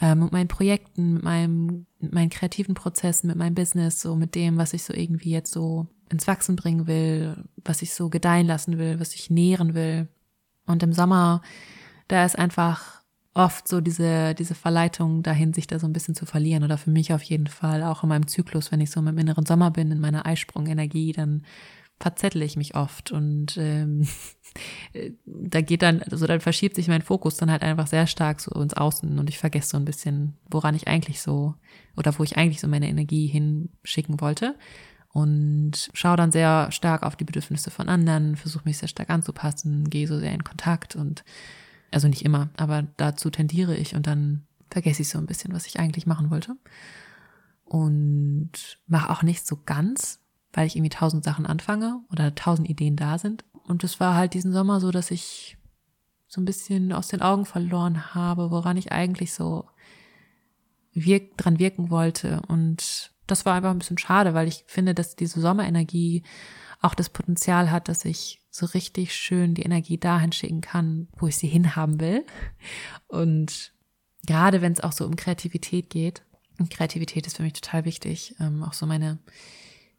[0.00, 4.34] äh, mit meinen Projekten, mit meinem, mit meinen kreativen Prozessen, mit meinem Business, so mit
[4.34, 8.46] dem, was ich so irgendwie jetzt so ins Wachsen bringen will, was ich so gedeihen
[8.46, 10.08] lassen will, was ich nähren will.
[10.66, 11.42] Und im Sommer,
[12.08, 13.02] da ist einfach
[13.34, 16.62] oft so diese, diese Verleitung dahin, sich da so ein bisschen zu verlieren.
[16.62, 19.44] Oder für mich auf jeden Fall, auch in meinem Zyklus, wenn ich so im inneren
[19.44, 21.42] Sommer bin, in meiner Eisprungenergie, dann
[22.00, 24.06] verzettle ich mich oft und ähm,
[25.26, 28.50] da geht dann, also dann verschiebt sich mein Fokus dann halt einfach sehr stark so
[28.60, 31.54] ins Außen und ich vergesse so ein bisschen, woran ich eigentlich so
[31.96, 34.56] oder wo ich eigentlich so meine Energie hinschicken wollte
[35.12, 39.88] und schaue dann sehr stark auf die Bedürfnisse von anderen, versuche mich sehr stark anzupassen,
[39.88, 41.24] gehe so sehr in Kontakt und
[41.92, 45.66] also nicht immer, aber dazu tendiere ich und dann vergesse ich so ein bisschen, was
[45.66, 46.56] ich eigentlich machen wollte
[47.64, 48.50] und
[48.88, 50.20] mache auch nicht so ganz,
[50.54, 53.44] weil ich irgendwie tausend Sachen anfange oder tausend Ideen da sind.
[53.66, 55.56] Und es war halt diesen Sommer so, dass ich
[56.26, 59.66] so ein bisschen aus den Augen verloren habe, woran ich eigentlich so
[60.92, 62.40] wirk dran wirken wollte.
[62.48, 66.22] Und das war einfach ein bisschen schade, weil ich finde, dass diese Sommerenergie
[66.80, 71.26] auch das Potenzial hat, dass ich so richtig schön die Energie dahin schicken kann, wo
[71.26, 72.24] ich sie hinhaben will.
[73.08, 73.72] Und
[74.26, 76.22] gerade wenn es auch so um Kreativität geht,
[76.58, 79.18] und Kreativität ist für mich total wichtig, ähm, auch so meine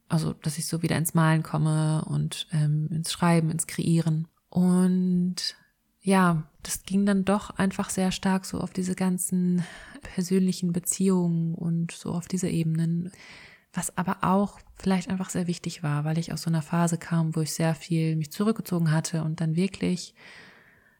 [0.08, 4.28] Also, dass ich so wieder ins Malen komme und ähm, ins Schreiben, ins Kreieren.
[4.50, 5.56] Und
[6.02, 9.64] ja, das ging dann doch einfach sehr stark so auf diese ganzen
[10.02, 13.12] persönlichen Beziehungen und so auf diese Ebenen.
[13.74, 17.36] Was aber auch vielleicht einfach sehr wichtig war, weil ich aus so einer Phase kam,
[17.36, 20.14] wo ich sehr viel mich zurückgezogen hatte und dann wirklich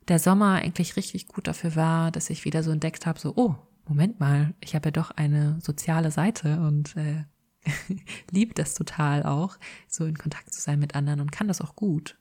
[0.08, 3.56] der Sommer eigentlich richtig gut dafür war, dass ich wieder so entdeckt habe, so, oh,
[3.88, 7.24] Moment mal, ich habe ja doch eine soziale Seite und äh,
[8.32, 11.76] liebe das total auch, so in Kontakt zu sein mit anderen und kann das auch
[11.76, 12.18] gut.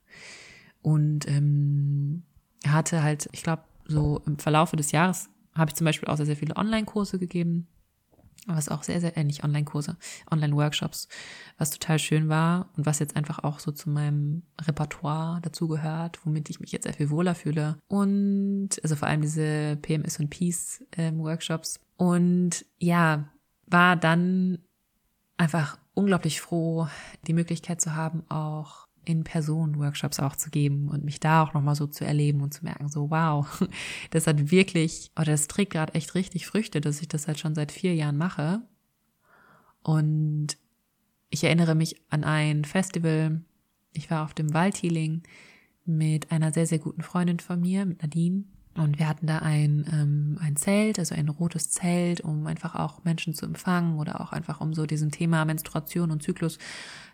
[0.82, 2.24] Und ähm,
[2.66, 6.26] hatte halt, ich glaube, so im Verlaufe des Jahres habe ich zum Beispiel auch sehr,
[6.26, 7.68] sehr viele Online-Kurse gegeben
[8.46, 9.96] was auch sehr, sehr, äh, nicht Online-Kurse,
[10.30, 11.08] Online-Workshops,
[11.58, 16.50] was total schön war und was jetzt einfach auch so zu meinem Repertoire dazugehört, womit
[16.50, 17.78] ich mich jetzt sehr viel wohler fühle.
[17.88, 21.20] Und also vor allem diese PMS und Peace ähm.
[21.96, 23.28] Und ja,
[23.66, 24.58] war dann
[25.36, 26.88] einfach unglaublich froh,
[27.26, 31.52] die Möglichkeit zu haben, auch in Person Workshops auch zu geben und mich da auch
[31.52, 33.46] nochmal so zu erleben und zu merken, so wow,
[34.10, 37.54] das hat wirklich, oder das trägt gerade echt richtig Früchte, dass ich das halt schon
[37.54, 38.62] seit vier Jahren mache.
[39.82, 40.56] Und
[41.28, 43.42] ich erinnere mich an ein Festival,
[43.92, 45.22] ich war auf dem Waldhealing
[45.84, 48.44] mit einer sehr, sehr guten Freundin von mir, mit Nadine.
[48.76, 53.04] Und wir hatten da ein, ähm, ein Zelt, also ein rotes Zelt, um einfach auch
[53.04, 56.58] Menschen zu empfangen oder auch einfach um so diesem Thema Menstruation und Zyklus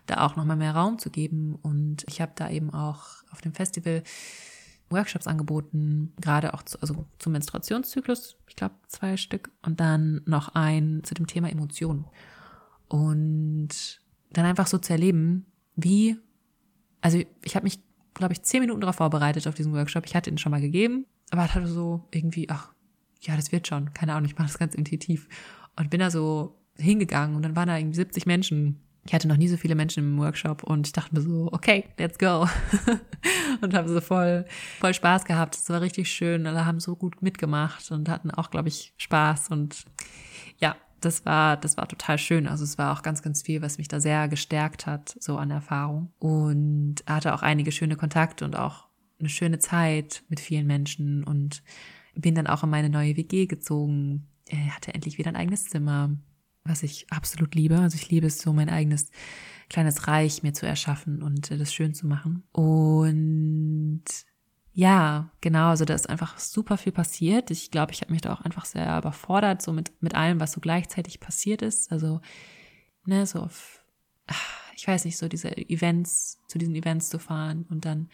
[0.07, 1.55] da auch nochmal mehr Raum zu geben.
[1.61, 4.01] Und ich habe da eben auch auf dem Festival
[4.89, 10.55] Workshops angeboten, gerade auch zu, also zum Menstruationszyklus, ich glaube zwei Stück, und dann noch
[10.55, 12.05] ein zu dem Thema Emotionen.
[12.87, 15.45] Und dann einfach so zu erleben,
[15.75, 16.17] wie,
[17.01, 17.79] also ich habe mich,
[18.13, 20.05] glaube ich, zehn Minuten darauf vorbereitet auf diesen Workshop.
[20.05, 22.71] Ich hatte ihn schon mal gegeben, aber hatte so irgendwie, ach,
[23.21, 25.27] ja, das wird schon, keine Ahnung, ich mache das ganz intuitiv.
[25.77, 28.81] Und bin da so hingegangen und dann waren da irgendwie 70 Menschen.
[29.05, 31.85] Ich hatte noch nie so viele Menschen im Workshop und ich dachte mir so, okay,
[31.97, 32.47] let's go.
[33.61, 34.45] und habe so voll,
[34.79, 35.55] voll Spaß gehabt.
[35.55, 36.45] Es war richtig schön.
[36.45, 39.49] Alle haben so gut mitgemacht und hatten auch, glaube ich, Spaß.
[39.49, 39.85] Und
[40.57, 42.47] ja, das war, das war total schön.
[42.47, 45.49] Also es war auch ganz, ganz viel, was mich da sehr gestärkt hat, so an
[45.49, 46.13] Erfahrung.
[46.19, 48.90] Und hatte auch einige schöne Kontakte und auch
[49.21, 51.63] eine schöne Zeit mit vielen Menschen und
[52.15, 54.27] bin dann auch in meine neue WG gezogen,
[54.71, 56.17] hatte endlich wieder ein eigenes Zimmer,
[56.63, 57.79] was ich absolut liebe.
[57.79, 59.09] Also ich liebe es so, mein eigenes
[59.69, 62.43] kleines Reich mir zu erschaffen und äh, das schön zu machen.
[62.51, 64.03] Und
[64.73, 67.51] ja, genau, also da ist einfach super viel passiert.
[67.51, 70.53] Ich glaube, ich habe mich da auch einfach sehr überfordert, so mit, mit allem, was
[70.53, 71.91] so gleichzeitig passiert ist.
[71.91, 72.21] Also,
[73.05, 73.83] ne, so auf,
[74.75, 78.09] ich weiß nicht, so diese Events, zu diesen Events zu fahren und dann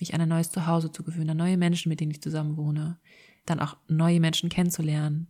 [0.00, 2.98] mich an ein neues Zuhause zu gewöhnen, an neue Menschen, mit denen ich zusammen wohne,
[3.44, 5.28] dann auch neue Menschen kennenzulernen,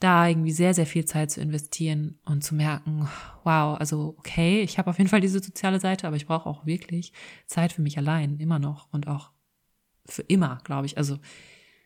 [0.00, 3.08] da irgendwie sehr, sehr viel Zeit zu investieren und zu merken,
[3.44, 6.66] wow, also okay, ich habe auf jeden Fall diese soziale Seite, aber ich brauche auch
[6.66, 7.12] wirklich
[7.46, 9.30] Zeit für mich allein, immer noch und auch
[10.04, 10.98] für immer, glaube ich.
[10.98, 11.18] Also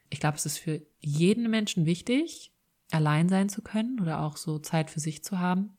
[0.08, 2.52] ich glaube, es ist für jeden Menschen wichtig,
[2.90, 5.76] allein sein zu können oder auch so Zeit für sich zu haben.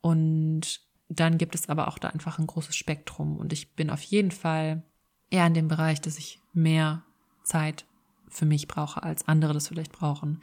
[0.00, 3.36] Und dann gibt es aber auch da einfach ein großes Spektrum.
[3.36, 4.82] Und ich bin auf jeden Fall
[5.30, 7.02] eher in dem Bereich, dass ich mehr
[7.42, 7.86] Zeit
[8.28, 10.40] für mich brauche, als andere das vielleicht brauchen.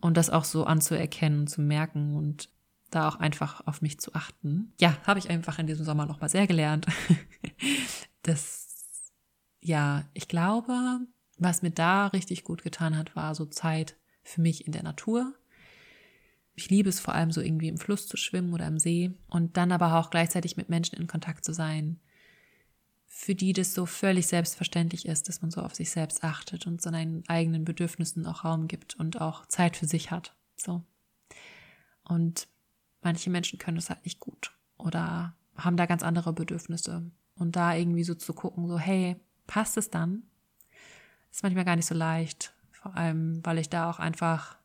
[0.00, 2.48] Und das auch so anzuerkennen, zu merken und
[2.90, 4.72] da auch einfach auf mich zu achten.
[4.80, 6.86] Ja, habe ich einfach in diesem Sommer nochmal sehr gelernt.
[8.22, 9.12] das,
[9.60, 11.00] ja, ich glaube,
[11.38, 15.34] was mir da richtig gut getan hat, war so Zeit für mich in der Natur.
[16.54, 19.56] Ich liebe es vor allem so irgendwie im Fluss zu schwimmen oder im See und
[19.56, 22.00] dann aber auch gleichzeitig mit Menschen in Kontakt zu sein,
[23.12, 26.80] für die das so völlig selbstverständlich ist, dass man so auf sich selbst achtet und
[26.80, 30.36] seinen eigenen Bedürfnissen auch Raum gibt und auch Zeit für sich hat.
[30.56, 30.84] So.
[32.04, 32.46] Und
[33.02, 37.10] manche Menschen können das halt nicht gut oder haben da ganz andere Bedürfnisse.
[37.34, 39.16] Und da irgendwie so zu gucken, so, hey,
[39.48, 40.22] passt es dann?
[41.32, 42.54] Ist manchmal gar nicht so leicht.
[42.70, 44.56] Vor allem, weil ich da auch einfach,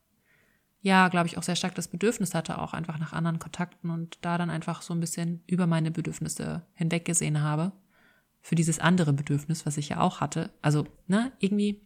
[0.81, 4.19] ja, glaube ich, auch sehr stark das Bedürfnis hatte, auch einfach nach anderen Kontakten und
[4.21, 7.71] da dann einfach so ein bisschen über meine Bedürfnisse hinweggesehen habe
[8.45, 10.51] für dieses andere Bedürfnis, was ich ja auch hatte.
[10.61, 11.81] Also, ne, irgendwie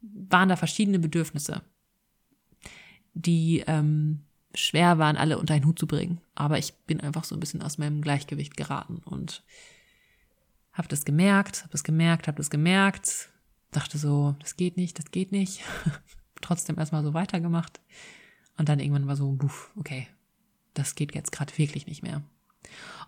[0.00, 1.60] waren da verschiedene Bedürfnisse,
[3.12, 4.22] die ähm,
[4.54, 6.22] schwer waren, alle unter einen Hut zu bringen.
[6.34, 9.44] Aber ich bin einfach so ein bisschen aus meinem Gleichgewicht geraten und
[10.72, 13.28] habe das gemerkt, habe das gemerkt, habe das gemerkt,
[13.72, 15.60] dachte so, das geht nicht, das geht nicht.
[16.40, 17.78] Trotzdem erstmal so weitergemacht.
[18.56, 20.08] Und dann irgendwann war so, buff, okay,
[20.72, 22.22] das geht jetzt gerade wirklich nicht mehr.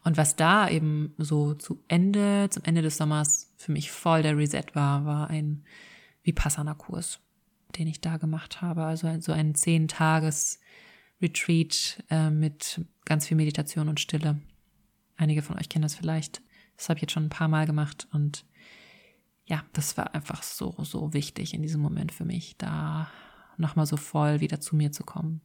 [0.05, 4.37] Und was da eben so zu Ende, zum Ende des Sommers für mich voll der
[4.37, 5.65] Reset war, war ein
[6.23, 7.21] Vipassana-Kurs,
[7.79, 8.85] den ich da gemacht habe.
[8.85, 10.61] Also so ein zehn Tages
[11.23, 14.41] Retreat äh, mit ganz viel Meditation und Stille.
[15.17, 16.43] Einige von euch kennen das vielleicht.
[16.77, 18.45] Das habe ich jetzt schon ein paar Mal gemacht und
[19.47, 23.11] ja, das war einfach so, so wichtig in diesem Moment für mich, da
[23.57, 25.43] nochmal so voll wieder zu mir zu kommen.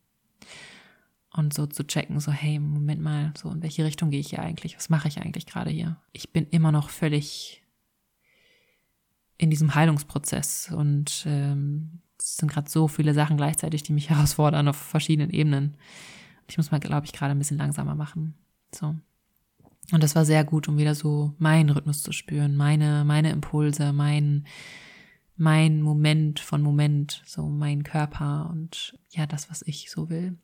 [1.32, 4.42] Und so zu checken, so, hey, Moment mal, so, in welche Richtung gehe ich hier
[4.42, 4.76] eigentlich?
[4.76, 5.98] Was mache ich eigentlich gerade hier?
[6.12, 7.64] Ich bin immer noch völlig
[9.38, 14.68] in diesem Heilungsprozess und ähm, es sind gerade so viele Sachen gleichzeitig, die mich herausfordern
[14.68, 15.78] auf verschiedenen Ebenen.
[16.48, 18.34] Ich muss mal, glaube ich, gerade ein bisschen langsamer machen.
[18.74, 18.96] So.
[19.92, 23.94] Und das war sehr gut, um wieder so meinen Rhythmus zu spüren, meine, meine Impulse,
[23.94, 24.46] mein,
[25.36, 30.38] mein Moment von Moment, so mein Körper und ja, das, was ich so will.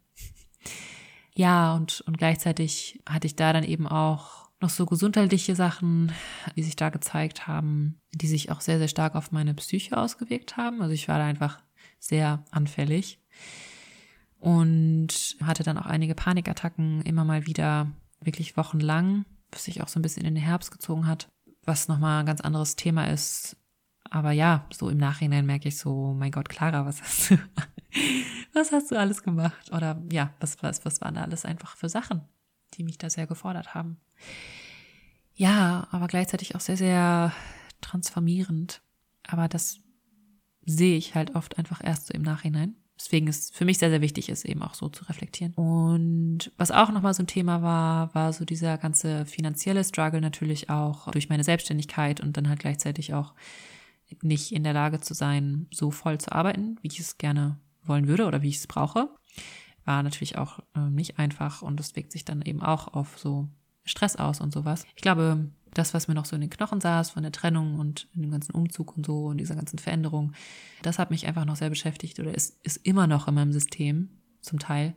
[1.36, 6.14] Ja, und, und gleichzeitig hatte ich da dann eben auch noch so gesundheitliche Sachen,
[6.56, 10.56] die sich da gezeigt haben, die sich auch sehr, sehr stark auf meine Psyche ausgewirkt
[10.56, 10.82] haben.
[10.82, 11.60] Also ich war da einfach
[12.00, 13.20] sehr anfällig
[14.40, 17.92] und hatte dann auch einige Panikattacken immer mal wieder,
[18.22, 21.30] wirklich wochenlang was sich auch so ein bisschen in den Herbst gezogen hat,
[21.64, 23.58] was nochmal ein ganz anderes Thema ist.
[24.16, 27.38] Aber ja, so im Nachhinein merke ich so, mein Gott, Clara, was hast du,
[28.54, 29.74] was hast du alles gemacht?
[29.74, 32.22] Oder ja, was, was, was waren da alles einfach für Sachen,
[32.76, 33.98] die mich da sehr gefordert haben?
[35.34, 37.34] Ja, aber gleichzeitig auch sehr, sehr
[37.82, 38.82] transformierend.
[39.28, 39.80] Aber das
[40.66, 42.78] sehe ich halt oft einfach erst so im Nachhinein.
[42.98, 45.52] Deswegen ist für mich sehr, sehr wichtig ist, eben auch so zu reflektieren.
[45.56, 50.70] Und was auch nochmal so ein Thema war, war so dieser ganze finanzielle Struggle natürlich
[50.70, 53.34] auch durch meine Selbstständigkeit und dann halt gleichzeitig auch
[54.22, 58.08] nicht in der Lage zu sein, so voll zu arbeiten, wie ich es gerne wollen
[58.08, 59.10] würde oder wie ich es brauche.
[59.84, 63.48] War natürlich auch äh, nicht einfach und das wirkt sich dann eben auch auf so
[63.84, 64.86] Stress aus und sowas.
[64.96, 68.08] Ich glaube, das, was mir noch so in den Knochen saß von der Trennung und
[68.14, 70.32] dem ganzen Umzug und so und dieser ganzen Veränderung,
[70.82, 74.10] das hat mich einfach noch sehr beschäftigt oder ist, ist immer noch in meinem System
[74.42, 74.96] zum Teil.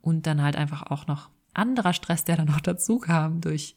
[0.00, 3.76] Und dann halt einfach auch noch anderer Stress, der dann noch dazu kam durch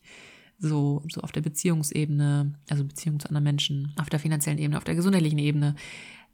[0.59, 4.83] so, so auf der Beziehungsebene, also Beziehung zu anderen Menschen, auf der finanziellen Ebene, auf
[4.83, 5.75] der gesundheitlichen Ebene.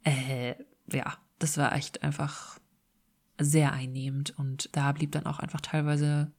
[0.02, 0.54] Äh,
[0.92, 2.58] ja, das war echt einfach
[3.38, 6.32] sehr einnehmend und da blieb dann auch einfach teilweise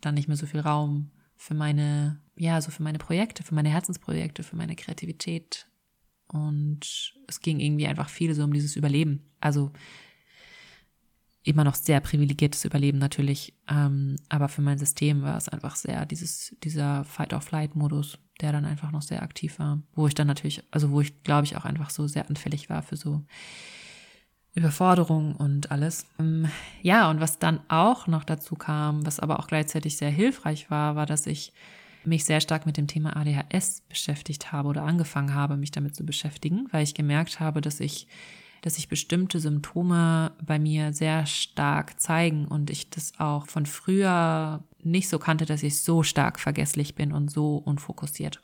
[0.00, 3.70] dann nicht mehr so viel Raum für meine, ja, so für meine Projekte, für meine
[3.70, 5.66] Herzensprojekte, für meine Kreativität.
[6.28, 9.30] Und es ging irgendwie einfach viel so um dieses Überleben.
[9.40, 9.72] Also
[11.44, 13.54] immer noch sehr privilegiertes Überleben natürlich.
[13.68, 18.92] Ähm, aber für mein System war es einfach sehr dieses, dieser Fight-or-Flight-Modus, der dann einfach
[18.92, 19.82] noch sehr aktiv war.
[19.94, 22.82] Wo ich dann natürlich, also wo ich glaube ich auch einfach so sehr anfällig war
[22.82, 23.24] für so
[24.54, 26.06] Überforderung und alles.
[26.18, 26.48] Ähm,
[26.82, 30.94] ja, und was dann auch noch dazu kam, was aber auch gleichzeitig sehr hilfreich war,
[30.94, 31.52] war, dass ich
[32.04, 36.04] mich sehr stark mit dem Thema ADHS beschäftigt habe oder angefangen habe, mich damit zu
[36.04, 38.08] beschäftigen, weil ich gemerkt habe, dass ich,
[38.62, 44.64] dass sich bestimmte Symptome bei mir sehr stark zeigen und ich das auch von früher
[44.80, 48.40] nicht so kannte, dass ich so stark vergesslich bin und so unfokussiert.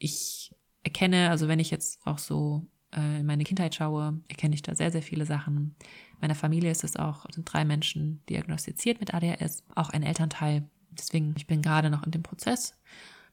[0.00, 0.52] Ich
[0.82, 4.74] erkenne, also wenn ich jetzt auch so äh, in meine Kindheit schaue, erkenne ich da
[4.74, 5.76] sehr, sehr viele Sachen.
[6.20, 10.68] Meiner Familie ist es auch, sind drei Menschen diagnostiziert mit ADHS, auch ein Elternteil.
[10.90, 12.74] Deswegen, ich bin gerade noch in dem Prozess,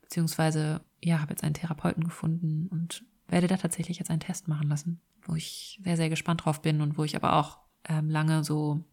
[0.01, 4.69] beziehungsweise, ja, habe jetzt einen Therapeuten gefunden und werde da tatsächlich jetzt einen Test machen
[4.69, 8.43] lassen, wo ich sehr, sehr gespannt drauf bin und wo ich aber auch ähm, lange
[8.43, 8.83] so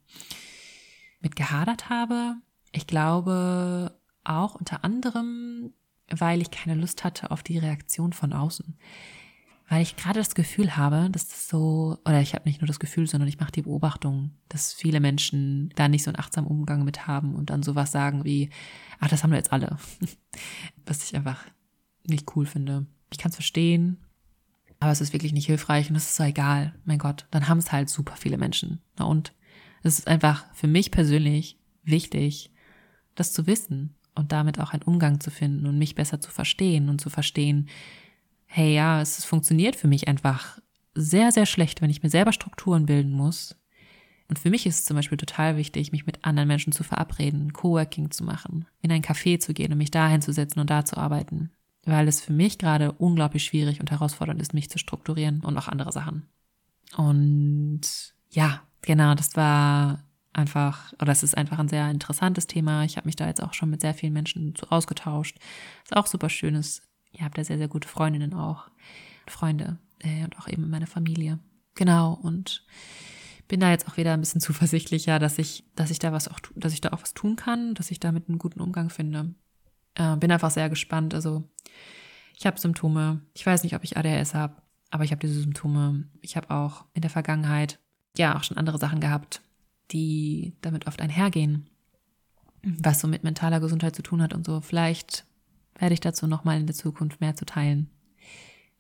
[1.21, 2.37] mit gehadert habe.
[2.73, 5.73] Ich glaube auch unter anderem,
[6.11, 8.77] weil ich keine Lust hatte auf die Reaktion von außen
[9.69, 12.81] weil ich gerade das Gefühl habe, dass das so, oder ich habe nicht nur das
[12.81, 16.85] Gefühl, sondern ich mache die Beobachtung, dass viele Menschen da nicht so einen achtsamen Umgang
[16.85, 18.49] mit haben und dann sowas sagen wie,
[18.99, 19.77] ach, das haben wir jetzt alle.
[20.87, 21.45] Was ich einfach
[22.07, 22.87] nicht cool finde.
[23.13, 23.99] Ich kann es verstehen,
[24.81, 26.75] aber es ist wirklich nicht hilfreich und es ist so egal.
[26.85, 28.81] Mein Gott, dann haben es halt super viele Menschen.
[28.97, 29.33] Na und?
[29.83, 32.51] Es ist einfach für mich persönlich wichtig,
[33.15, 36.89] das zu wissen und damit auch einen Umgang zu finden und mich besser zu verstehen
[36.89, 37.69] und zu verstehen,
[38.47, 40.59] hey ja, es funktioniert für mich einfach
[40.95, 43.57] sehr, sehr schlecht, wenn ich mir selber Strukturen bilden muss.
[44.29, 47.53] Und für mich ist es zum Beispiel total wichtig, mich mit anderen Menschen zu verabreden,
[47.53, 50.97] Coworking zu machen, in ein Café zu gehen und mich da hinzusetzen und da zu
[50.97, 51.51] arbeiten.
[51.85, 55.69] Weil es für mich gerade unglaublich schwierig und herausfordernd ist, mich zu strukturieren und auch
[55.69, 56.29] andere Sachen.
[56.97, 57.81] Und
[58.31, 62.85] ja, genau, das war einfach, oder es ist einfach ein sehr interessantes Thema.
[62.85, 65.39] Ich habe mich da jetzt auch schon mit sehr vielen Menschen ausgetauscht.
[65.85, 68.69] Ist auch super schönes ihr habt da sehr, sehr gute Freundinnen auch,
[69.27, 71.39] Freunde äh, und auch eben meine Familie.
[71.75, 72.65] Genau, und
[73.47, 76.41] bin da jetzt auch wieder ein bisschen zuversichtlicher, dass ich, dass ich da was auch,
[76.55, 79.35] dass ich da auch was tun kann, dass ich damit einen guten Umgang finde.
[79.99, 81.13] Äh, bin einfach sehr gespannt.
[81.13, 81.45] Also
[82.37, 83.21] ich habe Symptome.
[83.35, 86.05] Ich weiß nicht, ob ich ADHS habe, aber ich habe diese Symptome.
[86.23, 87.79] Ich habe auch in der Vergangenheit
[88.17, 89.43] ja auch schon andere Sachen gehabt,
[89.91, 91.69] die damit oft einhergehen,
[92.63, 94.61] was so mit mentaler Gesundheit zu tun hat und so.
[94.61, 95.27] Vielleicht
[95.79, 97.91] werde ich dazu nochmal in der Zukunft mehr zu teilen.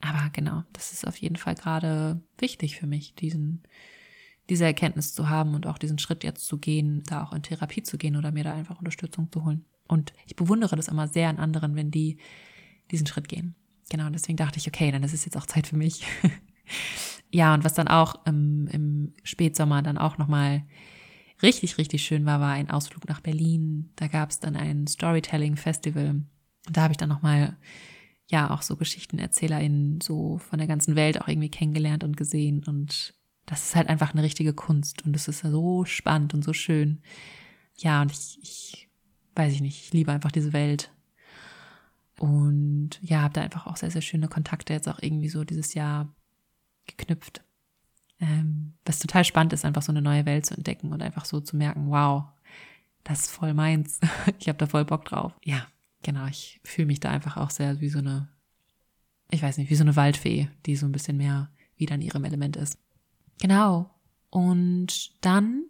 [0.00, 3.64] Aber genau, das ist auf jeden Fall gerade wichtig für mich, diesen,
[4.48, 7.82] diese Erkenntnis zu haben und auch diesen Schritt jetzt zu gehen, da auch in Therapie
[7.82, 9.64] zu gehen oder mir da einfach Unterstützung zu holen.
[9.88, 12.18] Und ich bewundere das immer sehr an anderen, wenn die
[12.90, 13.54] diesen Schritt gehen.
[13.90, 16.04] Genau, und deswegen dachte ich, okay, dann ist es jetzt auch Zeit für mich.
[17.30, 20.64] ja, und was dann auch im, im Spätsommer dann auch nochmal
[21.42, 23.90] richtig, richtig schön war, war ein Ausflug nach Berlin.
[23.96, 26.10] Da gab es dann ein Storytelling-Festival.
[26.10, 27.56] Und da habe ich dann nochmal,
[28.26, 32.64] ja, auch so GeschichtenerzählerInnen so von der ganzen Welt auch irgendwie kennengelernt und gesehen.
[32.64, 33.14] Und
[33.46, 35.06] das ist halt einfach eine richtige Kunst.
[35.06, 37.00] Und es ist so spannend und so schön.
[37.76, 38.87] Ja, und ich, ich
[39.38, 40.90] weiß ich nicht, ich liebe einfach diese Welt.
[42.18, 45.74] Und ja, habe da einfach auch sehr, sehr schöne Kontakte jetzt auch irgendwie so dieses
[45.74, 46.12] Jahr
[46.86, 47.42] geknüpft.
[48.20, 51.40] Ähm, was total spannend ist, einfach so eine neue Welt zu entdecken und einfach so
[51.40, 52.24] zu merken, wow,
[53.04, 54.00] das ist voll meins.
[54.40, 55.32] ich habe da voll Bock drauf.
[55.44, 55.68] Ja,
[56.02, 58.28] genau, ich fühle mich da einfach auch sehr wie so eine,
[59.30, 62.24] ich weiß nicht, wie so eine Waldfee, die so ein bisschen mehr wieder in ihrem
[62.24, 62.78] Element ist.
[63.40, 63.94] Genau.
[64.30, 65.64] Und dann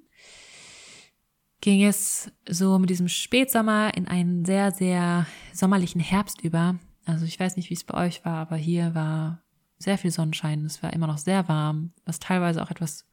[1.61, 6.79] ging es so mit diesem Spätsommer in einen sehr, sehr sommerlichen Herbst über.
[7.05, 9.43] Also ich weiß nicht, wie es bei euch war, aber hier war
[9.79, 10.65] sehr viel Sonnenschein.
[10.65, 13.07] Es war immer noch sehr warm, was teilweise auch etwas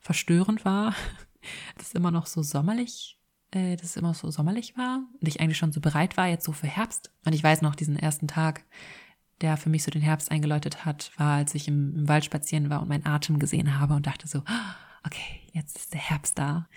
[0.00, 0.94] verstörend war,
[1.76, 3.18] dass es immer noch so sommerlich,
[3.52, 6.44] äh, dass es immer so sommerlich war und ich eigentlich schon so bereit war jetzt
[6.44, 7.10] so für Herbst.
[7.24, 8.64] Und ich weiß noch diesen ersten Tag,
[9.40, 12.70] der für mich so den Herbst eingeläutet hat, war, als ich im, im Wald spazieren
[12.70, 14.42] war und meinen Atem gesehen habe und dachte so,
[15.04, 16.68] okay, jetzt ist der Herbst da.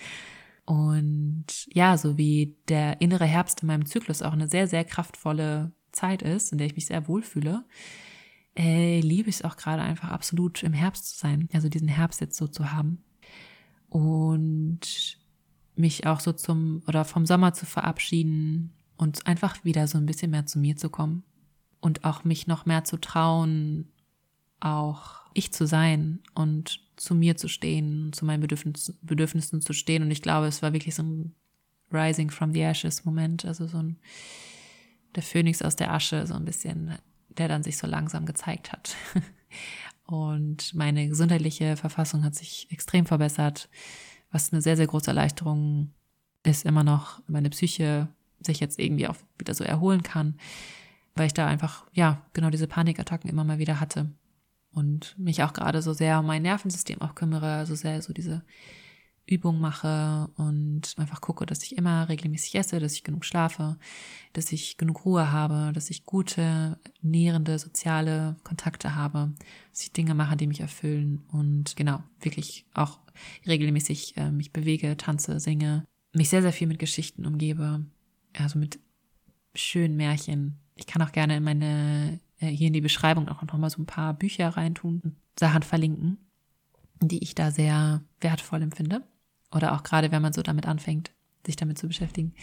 [0.65, 5.71] Und ja, so wie der innere Herbst in meinem Zyklus auch eine sehr, sehr kraftvolle
[5.91, 7.65] Zeit ist, in der ich mich sehr wohlfühle,
[8.57, 12.21] äh, liebe ich es auch gerade einfach absolut im Herbst zu sein, also diesen Herbst
[12.21, 13.03] jetzt so zu haben.
[13.89, 15.19] Und
[15.75, 20.31] mich auch so zum oder vom Sommer zu verabschieden und einfach wieder so ein bisschen
[20.31, 21.23] mehr zu mir zu kommen
[21.79, 23.91] und auch mich noch mehr zu trauen,
[24.59, 30.03] auch ich zu sein und zu mir zu stehen, zu meinen Bedürfnissen, Bedürfnissen zu stehen.
[30.03, 31.35] Und ich glaube, es war wirklich so ein
[31.91, 33.97] Rising from the Ashes Moment, also so ein
[35.15, 36.95] der Phönix aus der Asche, so ein bisschen
[37.29, 38.95] der dann sich so langsam gezeigt hat.
[40.05, 43.69] Und meine gesundheitliche Verfassung hat sich extrem verbessert,
[44.31, 45.91] was eine sehr, sehr große Erleichterung
[46.43, 48.07] ist immer noch, meine Psyche
[48.39, 50.35] sich jetzt irgendwie auch wieder so erholen kann,
[51.15, 54.11] weil ich da einfach, ja, genau diese Panikattacken immer mal wieder hatte
[54.75, 58.43] und mich auch gerade so sehr um mein Nervensystem auch kümmere, so sehr so diese
[59.27, 63.77] Übung mache und einfach gucke, dass ich immer regelmäßig esse, dass ich genug schlafe,
[64.33, 69.33] dass ich genug Ruhe habe, dass ich gute, nährende, soziale Kontakte habe,
[69.71, 72.99] dass ich Dinge mache, die mich erfüllen und genau, wirklich auch
[73.47, 77.83] regelmäßig äh, mich bewege, tanze, singe, mich sehr, sehr viel mit Geschichten umgebe,
[78.37, 78.79] also mit
[79.55, 80.59] schönen Märchen.
[80.75, 83.81] Ich kann auch gerne in meine, äh, hier in die Beschreibung auch noch mal so
[83.81, 86.17] ein paar Bücher reintun und Sachen verlinken,
[87.01, 89.03] die ich da sehr wertvoll empfinde.
[89.53, 91.11] Oder auch gerade, wenn man so damit anfängt,
[91.45, 92.33] sich damit zu beschäftigen.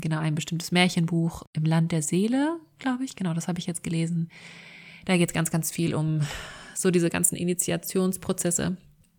[0.00, 3.16] Genau, ein bestimmtes Märchenbuch im Land der Seele, glaube ich.
[3.16, 4.30] Genau, das habe ich jetzt gelesen.
[5.04, 6.20] Da geht es ganz, ganz viel um
[6.74, 8.76] so diese ganzen Initiationsprozesse.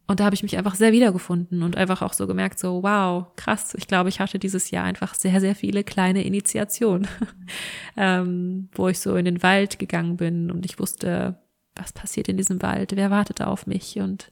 [0.07, 3.25] Und da habe ich mich einfach sehr wiedergefunden und einfach auch so gemerkt, so, wow,
[3.35, 7.07] krass, ich glaube, ich hatte dieses Jahr einfach sehr, sehr viele kleine Initiationen,
[7.97, 11.39] ähm, wo ich so in den Wald gegangen bin und ich wusste,
[11.75, 14.31] was passiert in diesem Wald, wer wartet auf mich und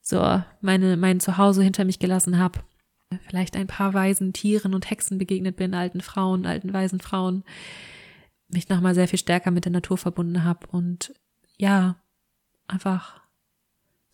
[0.00, 2.60] so meine, mein Zuhause hinter mich gelassen habe.
[3.26, 7.42] Vielleicht ein paar weisen Tieren und Hexen begegnet bin, alten Frauen, alten weisen Frauen.
[8.48, 11.14] Mich nochmal sehr viel stärker mit der Natur verbunden habe und
[11.56, 11.96] ja,
[12.68, 13.23] einfach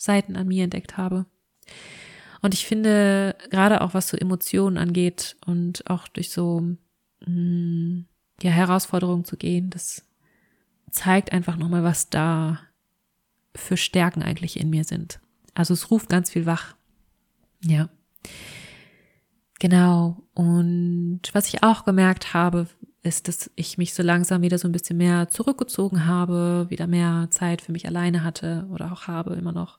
[0.01, 1.27] Seiten an mir entdeckt habe.
[2.41, 8.07] Und ich finde, gerade auch was so Emotionen angeht und auch durch so mh, mm,
[8.43, 10.03] ja, Herausforderungen zu gehen, das
[10.91, 12.61] zeigt einfach nochmal, was da
[13.55, 15.21] für Stärken eigentlich in mir sind.
[15.53, 16.75] Also es ruft ganz viel wach.
[17.63, 17.91] Ja.
[19.59, 20.17] Genau.
[20.33, 22.69] Und was ich auch gemerkt habe,
[23.03, 27.29] ist, dass ich mich so langsam wieder so ein bisschen mehr zurückgezogen habe, wieder mehr
[27.31, 29.79] Zeit für mich alleine hatte oder auch habe immer noch.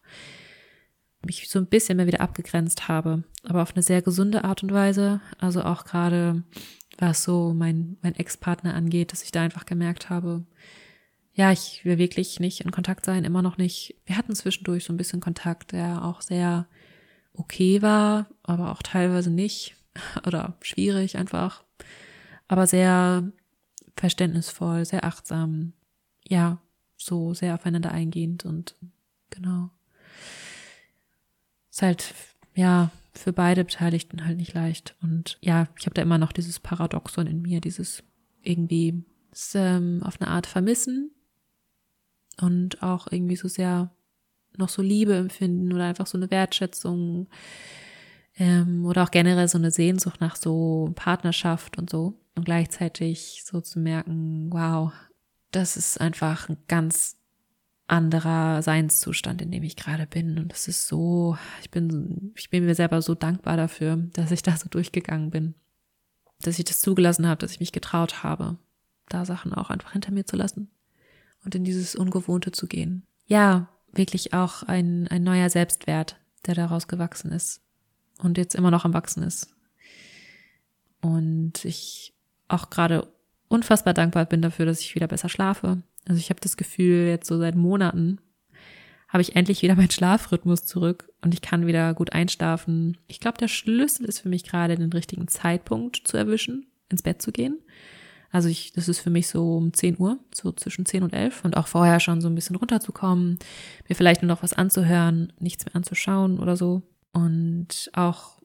[1.24, 4.74] Mich so ein bisschen mehr wieder abgegrenzt habe, aber auf eine sehr gesunde Art und
[4.74, 5.22] Weise.
[5.38, 6.44] Also auch gerade,
[6.98, 10.44] was so mein, mein Ex-Partner angeht, dass ich da einfach gemerkt habe,
[11.34, 13.96] ja, ich will wirklich nicht in Kontakt sein, immer noch nicht.
[14.06, 16.68] Wir hatten zwischendurch so ein bisschen Kontakt, der auch sehr
[17.34, 19.76] okay war, aber auch teilweise nicht
[20.26, 21.64] oder schwierig einfach,
[22.52, 23.32] aber sehr
[23.96, 25.72] verständnisvoll, sehr achtsam,
[26.28, 26.62] ja,
[26.98, 28.76] so sehr aufeinander eingehend und
[29.30, 29.70] genau.
[31.70, 32.14] Ist halt,
[32.54, 34.96] ja, für beide Beteiligten halt nicht leicht.
[35.02, 38.04] Und ja, ich habe da immer noch dieses Paradoxon in mir, dieses
[38.42, 41.12] irgendwie es ähm, auf eine Art vermissen
[42.42, 43.92] und auch irgendwie so sehr
[44.58, 47.30] noch so Liebe empfinden oder einfach so eine Wertschätzung
[48.42, 53.62] ähm, oder auch generell so eine Sehnsucht nach so Partnerschaft und so und gleichzeitig so
[53.62, 54.92] zu merken, wow,
[55.52, 57.18] das ist einfach ein ganz
[57.86, 60.40] anderer Seinszustand, in dem ich gerade bin.
[60.40, 64.42] Und das ist so, ich bin, ich bin mir selber so dankbar dafür, dass ich
[64.42, 65.54] da so durchgegangen bin.
[66.42, 68.58] Dass ich das zugelassen habe, dass ich mich getraut habe,
[69.08, 70.72] da Sachen auch einfach hinter mir zu lassen
[71.46, 73.06] und in dieses Ungewohnte zu gehen.
[73.28, 76.16] Ja, wirklich auch ein, ein neuer Selbstwert,
[76.48, 77.62] der daraus gewachsen ist
[78.22, 79.54] und jetzt immer noch am Wachsen ist.
[81.02, 82.14] Und ich
[82.48, 83.08] auch gerade
[83.48, 85.82] unfassbar dankbar bin dafür, dass ich wieder besser schlafe.
[86.08, 88.20] Also ich habe das Gefühl, jetzt so seit Monaten
[89.08, 92.98] habe ich endlich wieder meinen Schlafrhythmus zurück und ich kann wieder gut einschlafen.
[93.08, 97.22] Ich glaube, der Schlüssel ist für mich gerade den richtigen Zeitpunkt zu erwischen, ins Bett
[97.22, 97.60] zu gehen.
[98.32, 101.44] Also ich, das ist für mich so um 10 Uhr, so zwischen 10 und 11
[101.44, 103.38] und auch vorher schon so ein bisschen runterzukommen,
[103.90, 106.82] mir vielleicht nur noch was anzuhören, nichts mehr anzuschauen oder so
[107.12, 108.42] und auch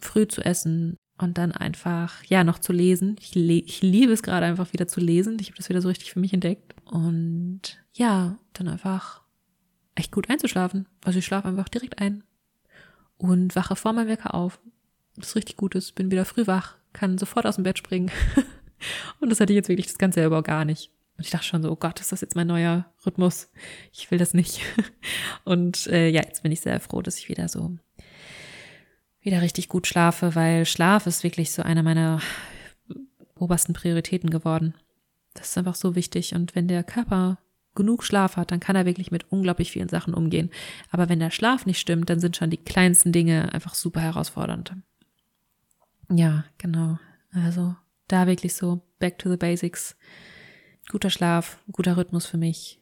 [0.00, 3.16] früh zu essen und dann einfach, ja, noch zu lesen.
[3.20, 5.36] Ich, le ich liebe es gerade einfach wieder zu lesen.
[5.40, 9.22] Ich habe das wieder so richtig für mich entdeckt und ja, dann einfach
[9.94, 10.86] echt gut einzuschlafen.
[11.04, 12.24] Also ich schlafe einfach direkt ein
[13.18, 14.60] und wache vor meinem Wecker auf.
[15.16, 18.10] Das ist richtig gut ist, bin wieder früh wach, kann sofort aus dem Bett springen.
[19.20, 20.90] Und das hatte ich jetzt wirklich das Ganze selber gar nicht.
[21.20, 23.50] Und ich dachte schon so, oh Gott, ist das jetzt mein neuer Rhythmus?
[23.92, 24.62] Ich will das nicht.
[25.44, 27.76] Und äh, ja, jetzt bin ich sehr froh, dass ich wieder so
[29.20, 32.22] wieder richtig gut schlafe, weil Schlaf ist wirklich so eine meiner
[33.38, 34.72] obersten Prioritäten geworden.
[35.34, 36.34] Das ist einfach so wichtig.
[36.34, 37.36] Und wenn der Körper
[37.74, 40.48] genug Schlaf hat, dann kann er wirklich mit unglaublich vielen Sachen umgehen.
[40.90, 44.72] Aber wenn der Schlaf nicht stimmt, dann sind schon die kleinsten Dinge einfach super herausfordernd.
[46.08, 46.98] Ja, genau.
[47.30, 47.76] Also
[48.08, 49.96] da wirklich so back to the basics.
[50.90, 52.80] Guter Schlaf, guter Rhythmus für mich.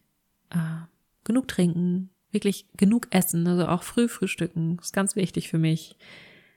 [0.50, 0.86] Äh,
[1.24, 5.96] genug trinken, wirklich genug essen, also auch früh frühstücken, ist ganz wichtig für mich.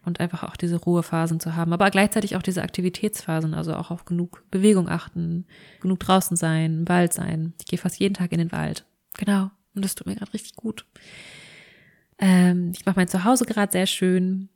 [0.04, 4.06] Und einfach auch diese Ruhephasen zu haben, aber gleichzeitig auch diese Aktivitätsphasen, also auch auf
[4.06, 5.46] genug Bewegung achten,
[5.80, 7.54] genug draußen sein, im Wald sein.
[7.60, 8.86] Ich gehe fast jeden Tag in den Wald.
[9.18, 9.52] Genau.
[9.76, 10.88] Und das tut mir gerade richtig gut.
[12.18, 14.50] Ähm, ich mache mein Zuhause gerade sehr schön,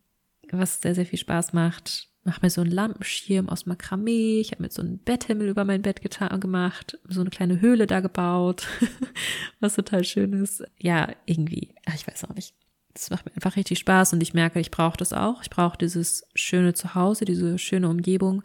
[0.49, 4.39] was sehr, sehr viel Spaß macht mache mir so einen Lampenschirm aus Makramee.
[4.39, 7.87] Ich habe mir so einen Betthimmel über mein Bett getan, gemacht, so eine kleine Höhle
[7.87, 8.67] da gebaut,
[9.59, 10.63] was total schön ist.
[10.79, 12.53] Ja, irgendwie, ach, ich weiß auch nicht.
[12.93, 15.43] Das macht mir einfach richtig Spaß und ich merke, ich brauche das auch.
[15.43, 18.41] Ich brauche dieses schöne Zuhause, diese schöne Umgebung,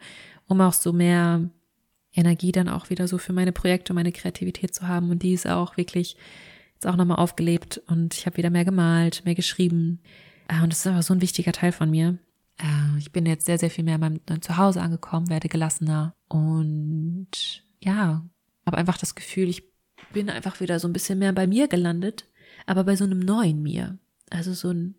[0.47, 1.49] um auch so mehr
[2.13, 5.11] Energie dann auch wieder so für meine Projekte, meine Kreativität zu haben.
[5.11, 6.17] Und die ist auch wirklich
[6.75, 10.01] jetzt auch nochmal aufgelebt und ich habe wieder mehr gemalt, mehr geschrieben.
[10.49, 12.19] Ah, und das ist einfach so ein wichtiger Teil von mir.
[12.61, 17.65] Äh, ich bin jetzt sehr, sehr viel mehr in meinem Zuhause angekommen, werde gelassener und
[17.81, 18.25] ja,
[18.67, 19.65] habe einfach das Gefühl, ich
[20.13, 22.27] bin einfach wieder so ein bisschen mehr bei mir gelandet,
[22.67, 23.99] aber bei so einem neuen mir.
[24.29, 24.95] Also so ein,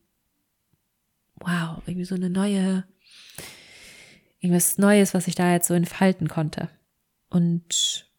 [1.35, 2.85] wow, irgendwie so eine neue,
[4.39, 6.69] irgendwas Neues, was ich da jetzt so entfalten konnte.
[7.29, 8.09] Und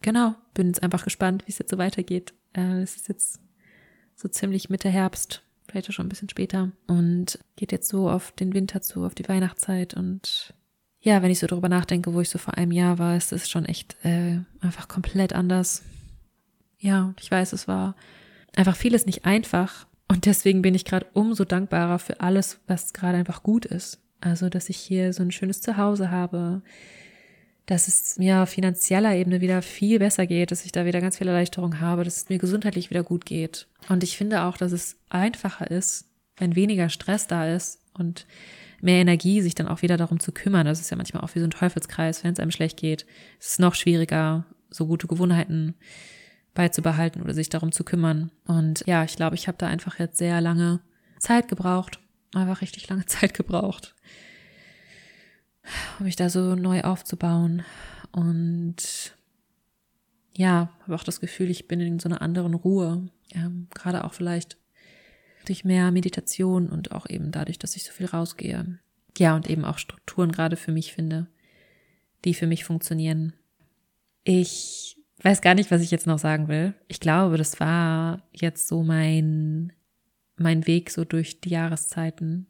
[0.00, 2.34] genau, bin jetzt einfach gespannt, wie es jetzt so weitergeht.
[2.52, 3.40] Äh, es ist jetzt
[4.14, 5.42] so ziemlich Mitte Herbst
[5.76, 9.28] auch schon ein bisschen später und geht jetzt so auf den Winter zu, auf die
[9.28, 10.54] Weihnachtszeit und
[11.00, 13.48] ja, wenn ich so darüber nachdenke, wo ich so vor einem Jahr war, ist es
[13.48, 15.84] schon echt äh, einfach komplett anders.
[16.78, 17.94] Ja, ich weiß, es war
[18.56, 23.18] einfach vieles nicht einfach und deswegen bin ich gerade umso dankbarer für alles, was gerade
[23.18, 24.00] einfach gut ist.
[24.20, 26.62] Also, dass ich hier so ein schönes Zuhause habe,
[27.68, 31.18] dass es mir auf finanzieller Ebene wieder viel besser geht, dass ich da wieder ganz
[31.18, 33.66] viel Erleichterung habe, dass es mir gesundheitlich wieder gut geht.
[33.90, 36.06] Und ich finde auch, dass es einfacher ist,
[36.38, 38.26] wenn weniger Stress da ist und
[38.80, 40.64] mehr Energie, sich dann auch wieder darum zu kümmern.
[40.64, 43.04] Das ist ja manchmal auch wie so ein Teufelskreis, wenn es einem schlecht geht.
[43.38, 45.74] Es ist noch schwieriger, so gute Gewohnheiten
[46.54, 48.30] beizubehalten oder sich darum zu kümmern.
[48.46, 50.80] Und ja, ich glaube, ich habe da einfach jetzt sehr lange
[51.18, 52.00] Zeit gebraucht,
[52.34, 53.94] einfach richtig lange Zeit gebraucht,
[55.98, 57.64] um mich da so neu aufzubauen.
[58.12, 59.16] Und
[60.34, 63.08] ja, habe auch das Gefühl, ich bin in so einer anderen Ruhe.
[63.34, 64.56] Ähm, Gerade auch vielleicht
[65.46, 68.78] durch mehr Meditation und auch eben dadurch, dass ich so viel rausgehe.
[69.16, 71.26] Ja, und eben auch Strukturen gerade für mich finde,
[72.24, 73.32] die für mich funktionieren.
[74.24, 76.74] Ich weiß gar nicht, was ich jetzt noch sagen will.
[76.86, 79.72] Ich glaube, das war jetzt so mein,
[80.36, 82.46] mein Weg so durch die Jahreszeiten.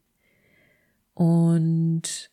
[1.15, 2.31] Und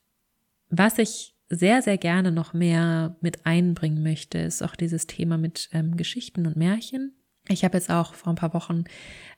[0.78, 5.69] was ich sehr, sehr gerne noch mehr mit einbringen möchte, ist auch dieses Thema mit
[5.73, 7.15] ähm, Geschichten und Märchen.
[7.47, 8.86] Ich habe jetzt auch vor ein paar Wochen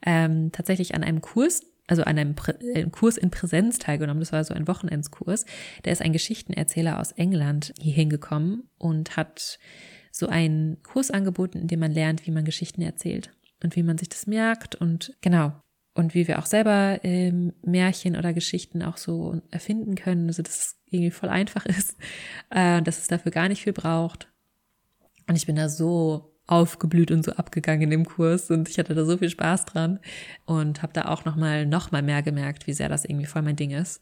[0.05, 4.19] ähm, tatsächlich an einem Kurs also an einem, Prä einem Kurs in Präsenz teilgenommen.
[4.19, 5.45] Das war so ein Wochenendskurs.
[5.85, 9.57] Der ist ein Geschichtenerzähler aus England hier hingekommen und hat
[10.11, 13.31] so einen Kurs angeboten, in dem man lernt, wie man Geschichten erzählt
[13.63, 15.53] und wie man sich das merkt und genau.
[15.97, 20.27] Und wie wir auch selber ähm, Märchen oder Geschichten auch so erfinden können.
[20.27, 21.97] Also, dass es irgendwie voll einfach ist,
[22.51, 24.31] äh, dass es dafür gar nicht viel braucht.
[25.27, 28.95] Und ich bin da so aufgeblüht und so abgegangen in dem Kurs und ich hatte
[28.95, 29.99] da so viel Spaß dran
[30.45, 33.41] und habe da auch noch mal noch mal mehr gemerkt, wie sehr das irgendwie voll
[33.41, 34.01] mein Ding ist.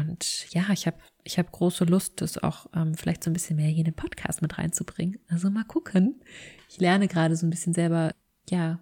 [0.00, 3.56] Und ja, ich habe ich habe große Lust, das auch ähm, vielleicht so ein bisschen
[3.56, 5.18] mehr hier in den Podcast mit reinzubringen.
[5.28, 6.22] Also mal gucken.
[6.70, 8.14] Ich lerne gerade so ein bisschen selber,
[8.48, 8.78] ja,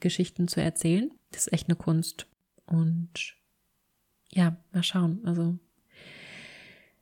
[0.00, 1.10] Geschichten zu erzählen.
[1.36, 2.26] Das ist echt eine Kunst.
[2.64, 3.36] Und
[4.32, 5.20] ja, mal schauen.
[5.24, 5.58] Also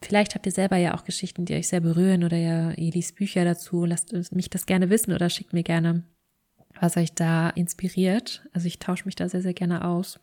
[0.05, 3.16] Vielleicht habt ihr selber ja auch Geschichten, die euch sehr berühren oder ja, ihr liest
[3.16, 3.87] Bücher dazu.
[3.87, 6.03] Lasst mich das gerne wissen oder schickt mir gerne,
[6.78, 8.47] was euch da inspiriert.
[8.53, 10.20] Also ich tausche mich da sehr, sehr gerne aus.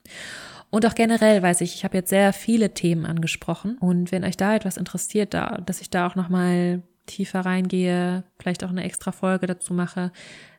[0.69, 3.79] Und auch generell weiß ich, ich habe jetzt sehr viele Themen angesprochen.
[3.79, 8.63] Und wenn euch da etwas interessiert, da, dass ich da auch nochmal tiefer reingehe, vielleicht
[8.63, 10.11] auch eine extra Folge dazu mache,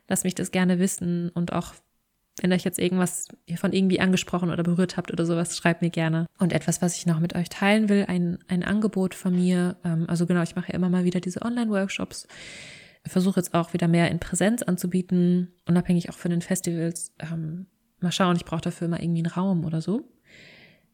[0.09, 1.73] lasst mich das gerne wissen und auch
[2.41, 6.25] wenn euch jetzt irgendwas von irgendwie angesprochen oder berührt habt oder sowas, schreibt mir gerne.
[6.39, 9.77] Und etwas, was ich noch mit euch teilen will, ein, ein Angebot von mir.
[9.83, 12.27] Ähm, also genau, ich mache ja immer mal wieder diese Online-Workshops.
[13.05, 17.13] Versuche jetzt auch wieder mehr in Präsenz anzubieten, unabhängig auch von den Festivals.
[17.19, 17.67] Ähm,
[17.99, 20.01] mal schauen, ich brauche dafür mal irgendwie einen Raum oder so.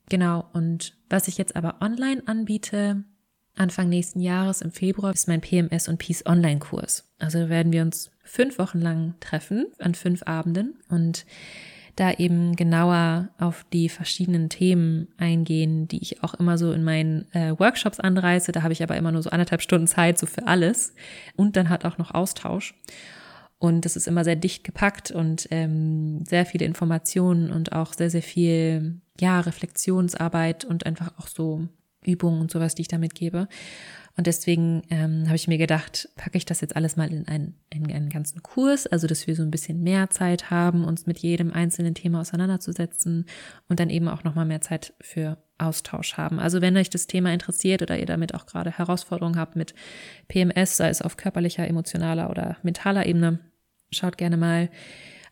[0.09, 3.03] Genau, und was ich jetzt aber online anbiete,
[3.55, 7.11] Anfang nächsten Jahres im Februar ist mein PMS und Peace Online-Kurs.
[7.19, 11.25] Also werden wir uns fünf Wochen lang treffen, an fünf Abenden und
[11.95, 17.29] da eben genauer auf die verschiedenen Themen eingehen, die ich auch immer so in meinen
[17.33, 18.51] äh, Workshops anreiße.
[18.53, 20.93] Da habe ich aber immer nur so anderthalb Stunden Zeit, so für alles.
[21.35, 22.73] Und dann hat auch noch Austausch.
[23.57, 28.09] Und das ist immer sehr dicht gepackt und ähm, sehr viele Informationen und auch sehr,
[28.09, 31.67] sehr viel, ja, Reflexionsarbeit und einfach auch so
[32.05, 33.49] Übungen und sowas, die ich damit gebe.
[34.19, 37.55] Und deswegen ähm, habe ich mir gedacht, packe ich das jetzt alles mal in einen,
[37.69, 41.19] in einen ganzen Kurs, also dass wir so ein bisschen mehr Zeit haben, uns mit
[41.19, 43.27] jedem einzelnen Thema auseinanderzusetzen
[43.69, 46.37] und dann eben auch nochmal mehr Zeit für Austausch haben.
[46.37, 49.73] Also wenn euch das Thema interessiert oder ihr damit auch gerade Herausforderungen habt mit
[50.27, 53.39] PMS, sei es auf körperlicher, emotionaler oder mentaler Ebene,
[53.89, 54.69] schaut gerne mal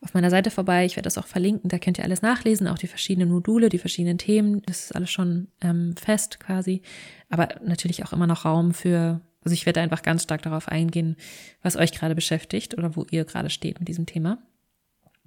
[0.02, 0.86] auf meiner Seite vorbei.
[0.86, 1.70] Ich werde das auch verlinken.
[1.70, 4.62] Da könnt ihr alles nachlesen, auch die verschiedenen Module, die verschiedenen Themen.
[4.66, 6.82] Das ist alles schon ähm, fest quasi.
[7.30, 11.16] Aber natürlich auch immer noch Raum für, also ich werde einfach ganz stark darauf eingehen,
[11.62, 14.38] was euch gerade beschäftigt oder wo ihr gerade steht mit diesem Thema.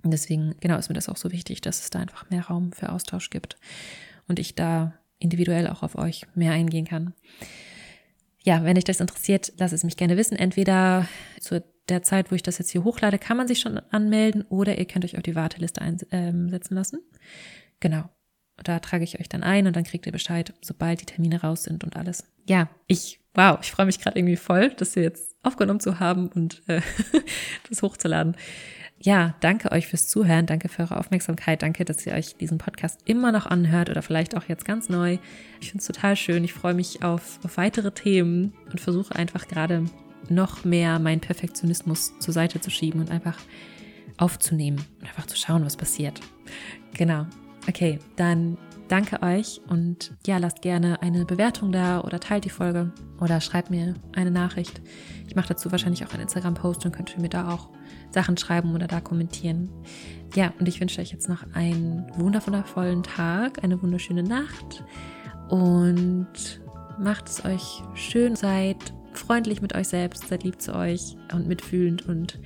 [0.03, 2.73] Und deswegen, genau, ist mir das auch so wichtig, dass es da einfach mehr Raum
[2.73, 3.57] für Austausch gibt
[4.29, 7.13] und ich da individuell auch auf euch mehr eingehen kann.
[8.43, 10.37] Ja, wenn euch das interessiert, lasst es mich gerne wissen.
[10.37, 11.07] Entweder
[11.41, 14.79] zur der Zeit, wo ich das jetzt hier hochlade, kann man sich schon anmelden oder
[14.79, 17.01] ihr könnt euch auf die Warteliste einsetzen ähm, lassen.
[17.81, 18.09] Genau.
[18.63, 21.65] Da trage ich euch dann ein und dann kriegt ihr Bescheid, sobald die Termine raus
[21.65, 22.25] sind und alles.
[22.47, 26.29] Ja, ich, wow, ich freue mich gerade irgendwie voll, das hier jetzt aufgenommen zu haben
[26.29, 26.83] und äh,
[27.69, 28.37] das hochzuladen.
[29.03, 33.01] Ja, danke euch fürs Zuhören, danke für eure Aufmerksamkeit, danke, dass ihr euch diesen Podcast
[33.07, 35.17] immer noch anhört oder vielleicht auch jetzt ganz neu.
[35.59, 39.49] Ich finde es total schön, ich freue mich auf, auf weitere Themen und versuche einfach
[39.49, 39.87] gerade
[40.29, 43.39] noch mehr meinen Perfektionismus zur Seite zu schieben und einfach
[44.19, 46.21] aufzunehmen und einfach zu schauen, was passiert.
[46.93, 47.25] Genau.
[47.67, 48.59] Okay, dann
[48.91, 53.71] danke euch und ja, lasst gerne eine Bewertung da oder teilt die Folge oder schreibt
[53.71, 54.83] mir eine Nachricht.
[55.29, 57.69] Ich mache dazu wahrscheinlich auch einen Instagram-Post und könnt ihr mir da auch
[58.11, 59.71] Sachen schreiben oder da kommentieren.
[60.35, 64.85] Ja, und ich wünsche euch jetzt noch einen wundervollen Tag, eine wunderschöne Nacht
[65.49, 66.61] und
[66.99, 72.07] macht es euch schön, seid freundlich mit euch selbst, seid lieb zu euch und mitfühlend
[72.09, 72.41] und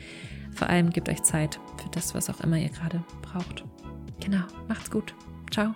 [0.53, 3.65] vor allem gebt euch Zeit für das, was auch immer ihr gerade braucht.
[4.21, 5.15] Genau, macht's gut.
[5.51, 5.75] Ciao.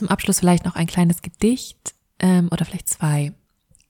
[0.00, 3.32] Zum Abschluss vielleicht noch ein kleines Gedicht ähm, oder vielleicht zwei,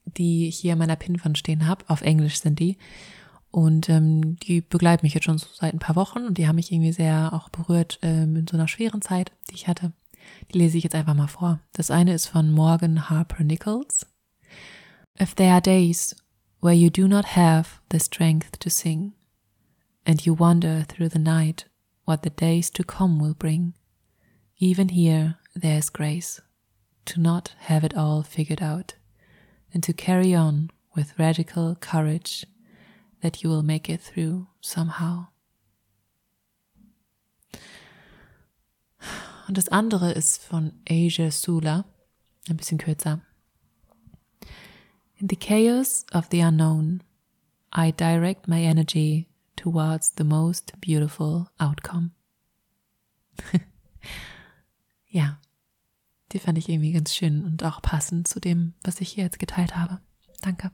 [0.05, 1.85] die ich hier in meiner Pinwand stehen habe.
[1.87, 2.77] Auf Englisch sind die.
[3.51, 6.55] Und ähm, die begleiten mich jetzt schon so seit ein paar Wochen und die haben
[6.55, 9.93] mich irgendwie sehr auch berührt ähm, in so einer schweren Zeit, die ich hatte.
[10.53, 11.59] Die lese ich jetzt einfach mal vor.
[11.73, 14.05] Das eine ist von Morgan Harper Nichols.
[15.19, 16.15] If there are days
[16.61, 19.13] where you do not have the strength to sing,
[20.05, 21.69] and you wonder through the night
[22.05, 23.73] what the days to come will bring,
[24.57, 26.41] even here there is grace
[27.05, 28.95] to not have it all figured out,
[29.73, 32.45] and to carry on with radical courage
[33.21, 35.27] that you will make it through somehow.
[39.51, 41.83] Und das andere ist von Asia Sula.
[42.47, 43.19] ein bisschen kürzer.
[45.17, 47.03] In the chaos of the unknown,
[47.75, 49.27] I direct my energy
[49.57, 52.11] towards the most beautiful outcome.
[55.09, 55.37] ja,
[56.31, 59.39] die fand ich irgendwie ganz schön und auch passend zu dem, was ich hier jetzt
[59.39, 59.99] geteilt habe.
[60.39, 60.71] Danke.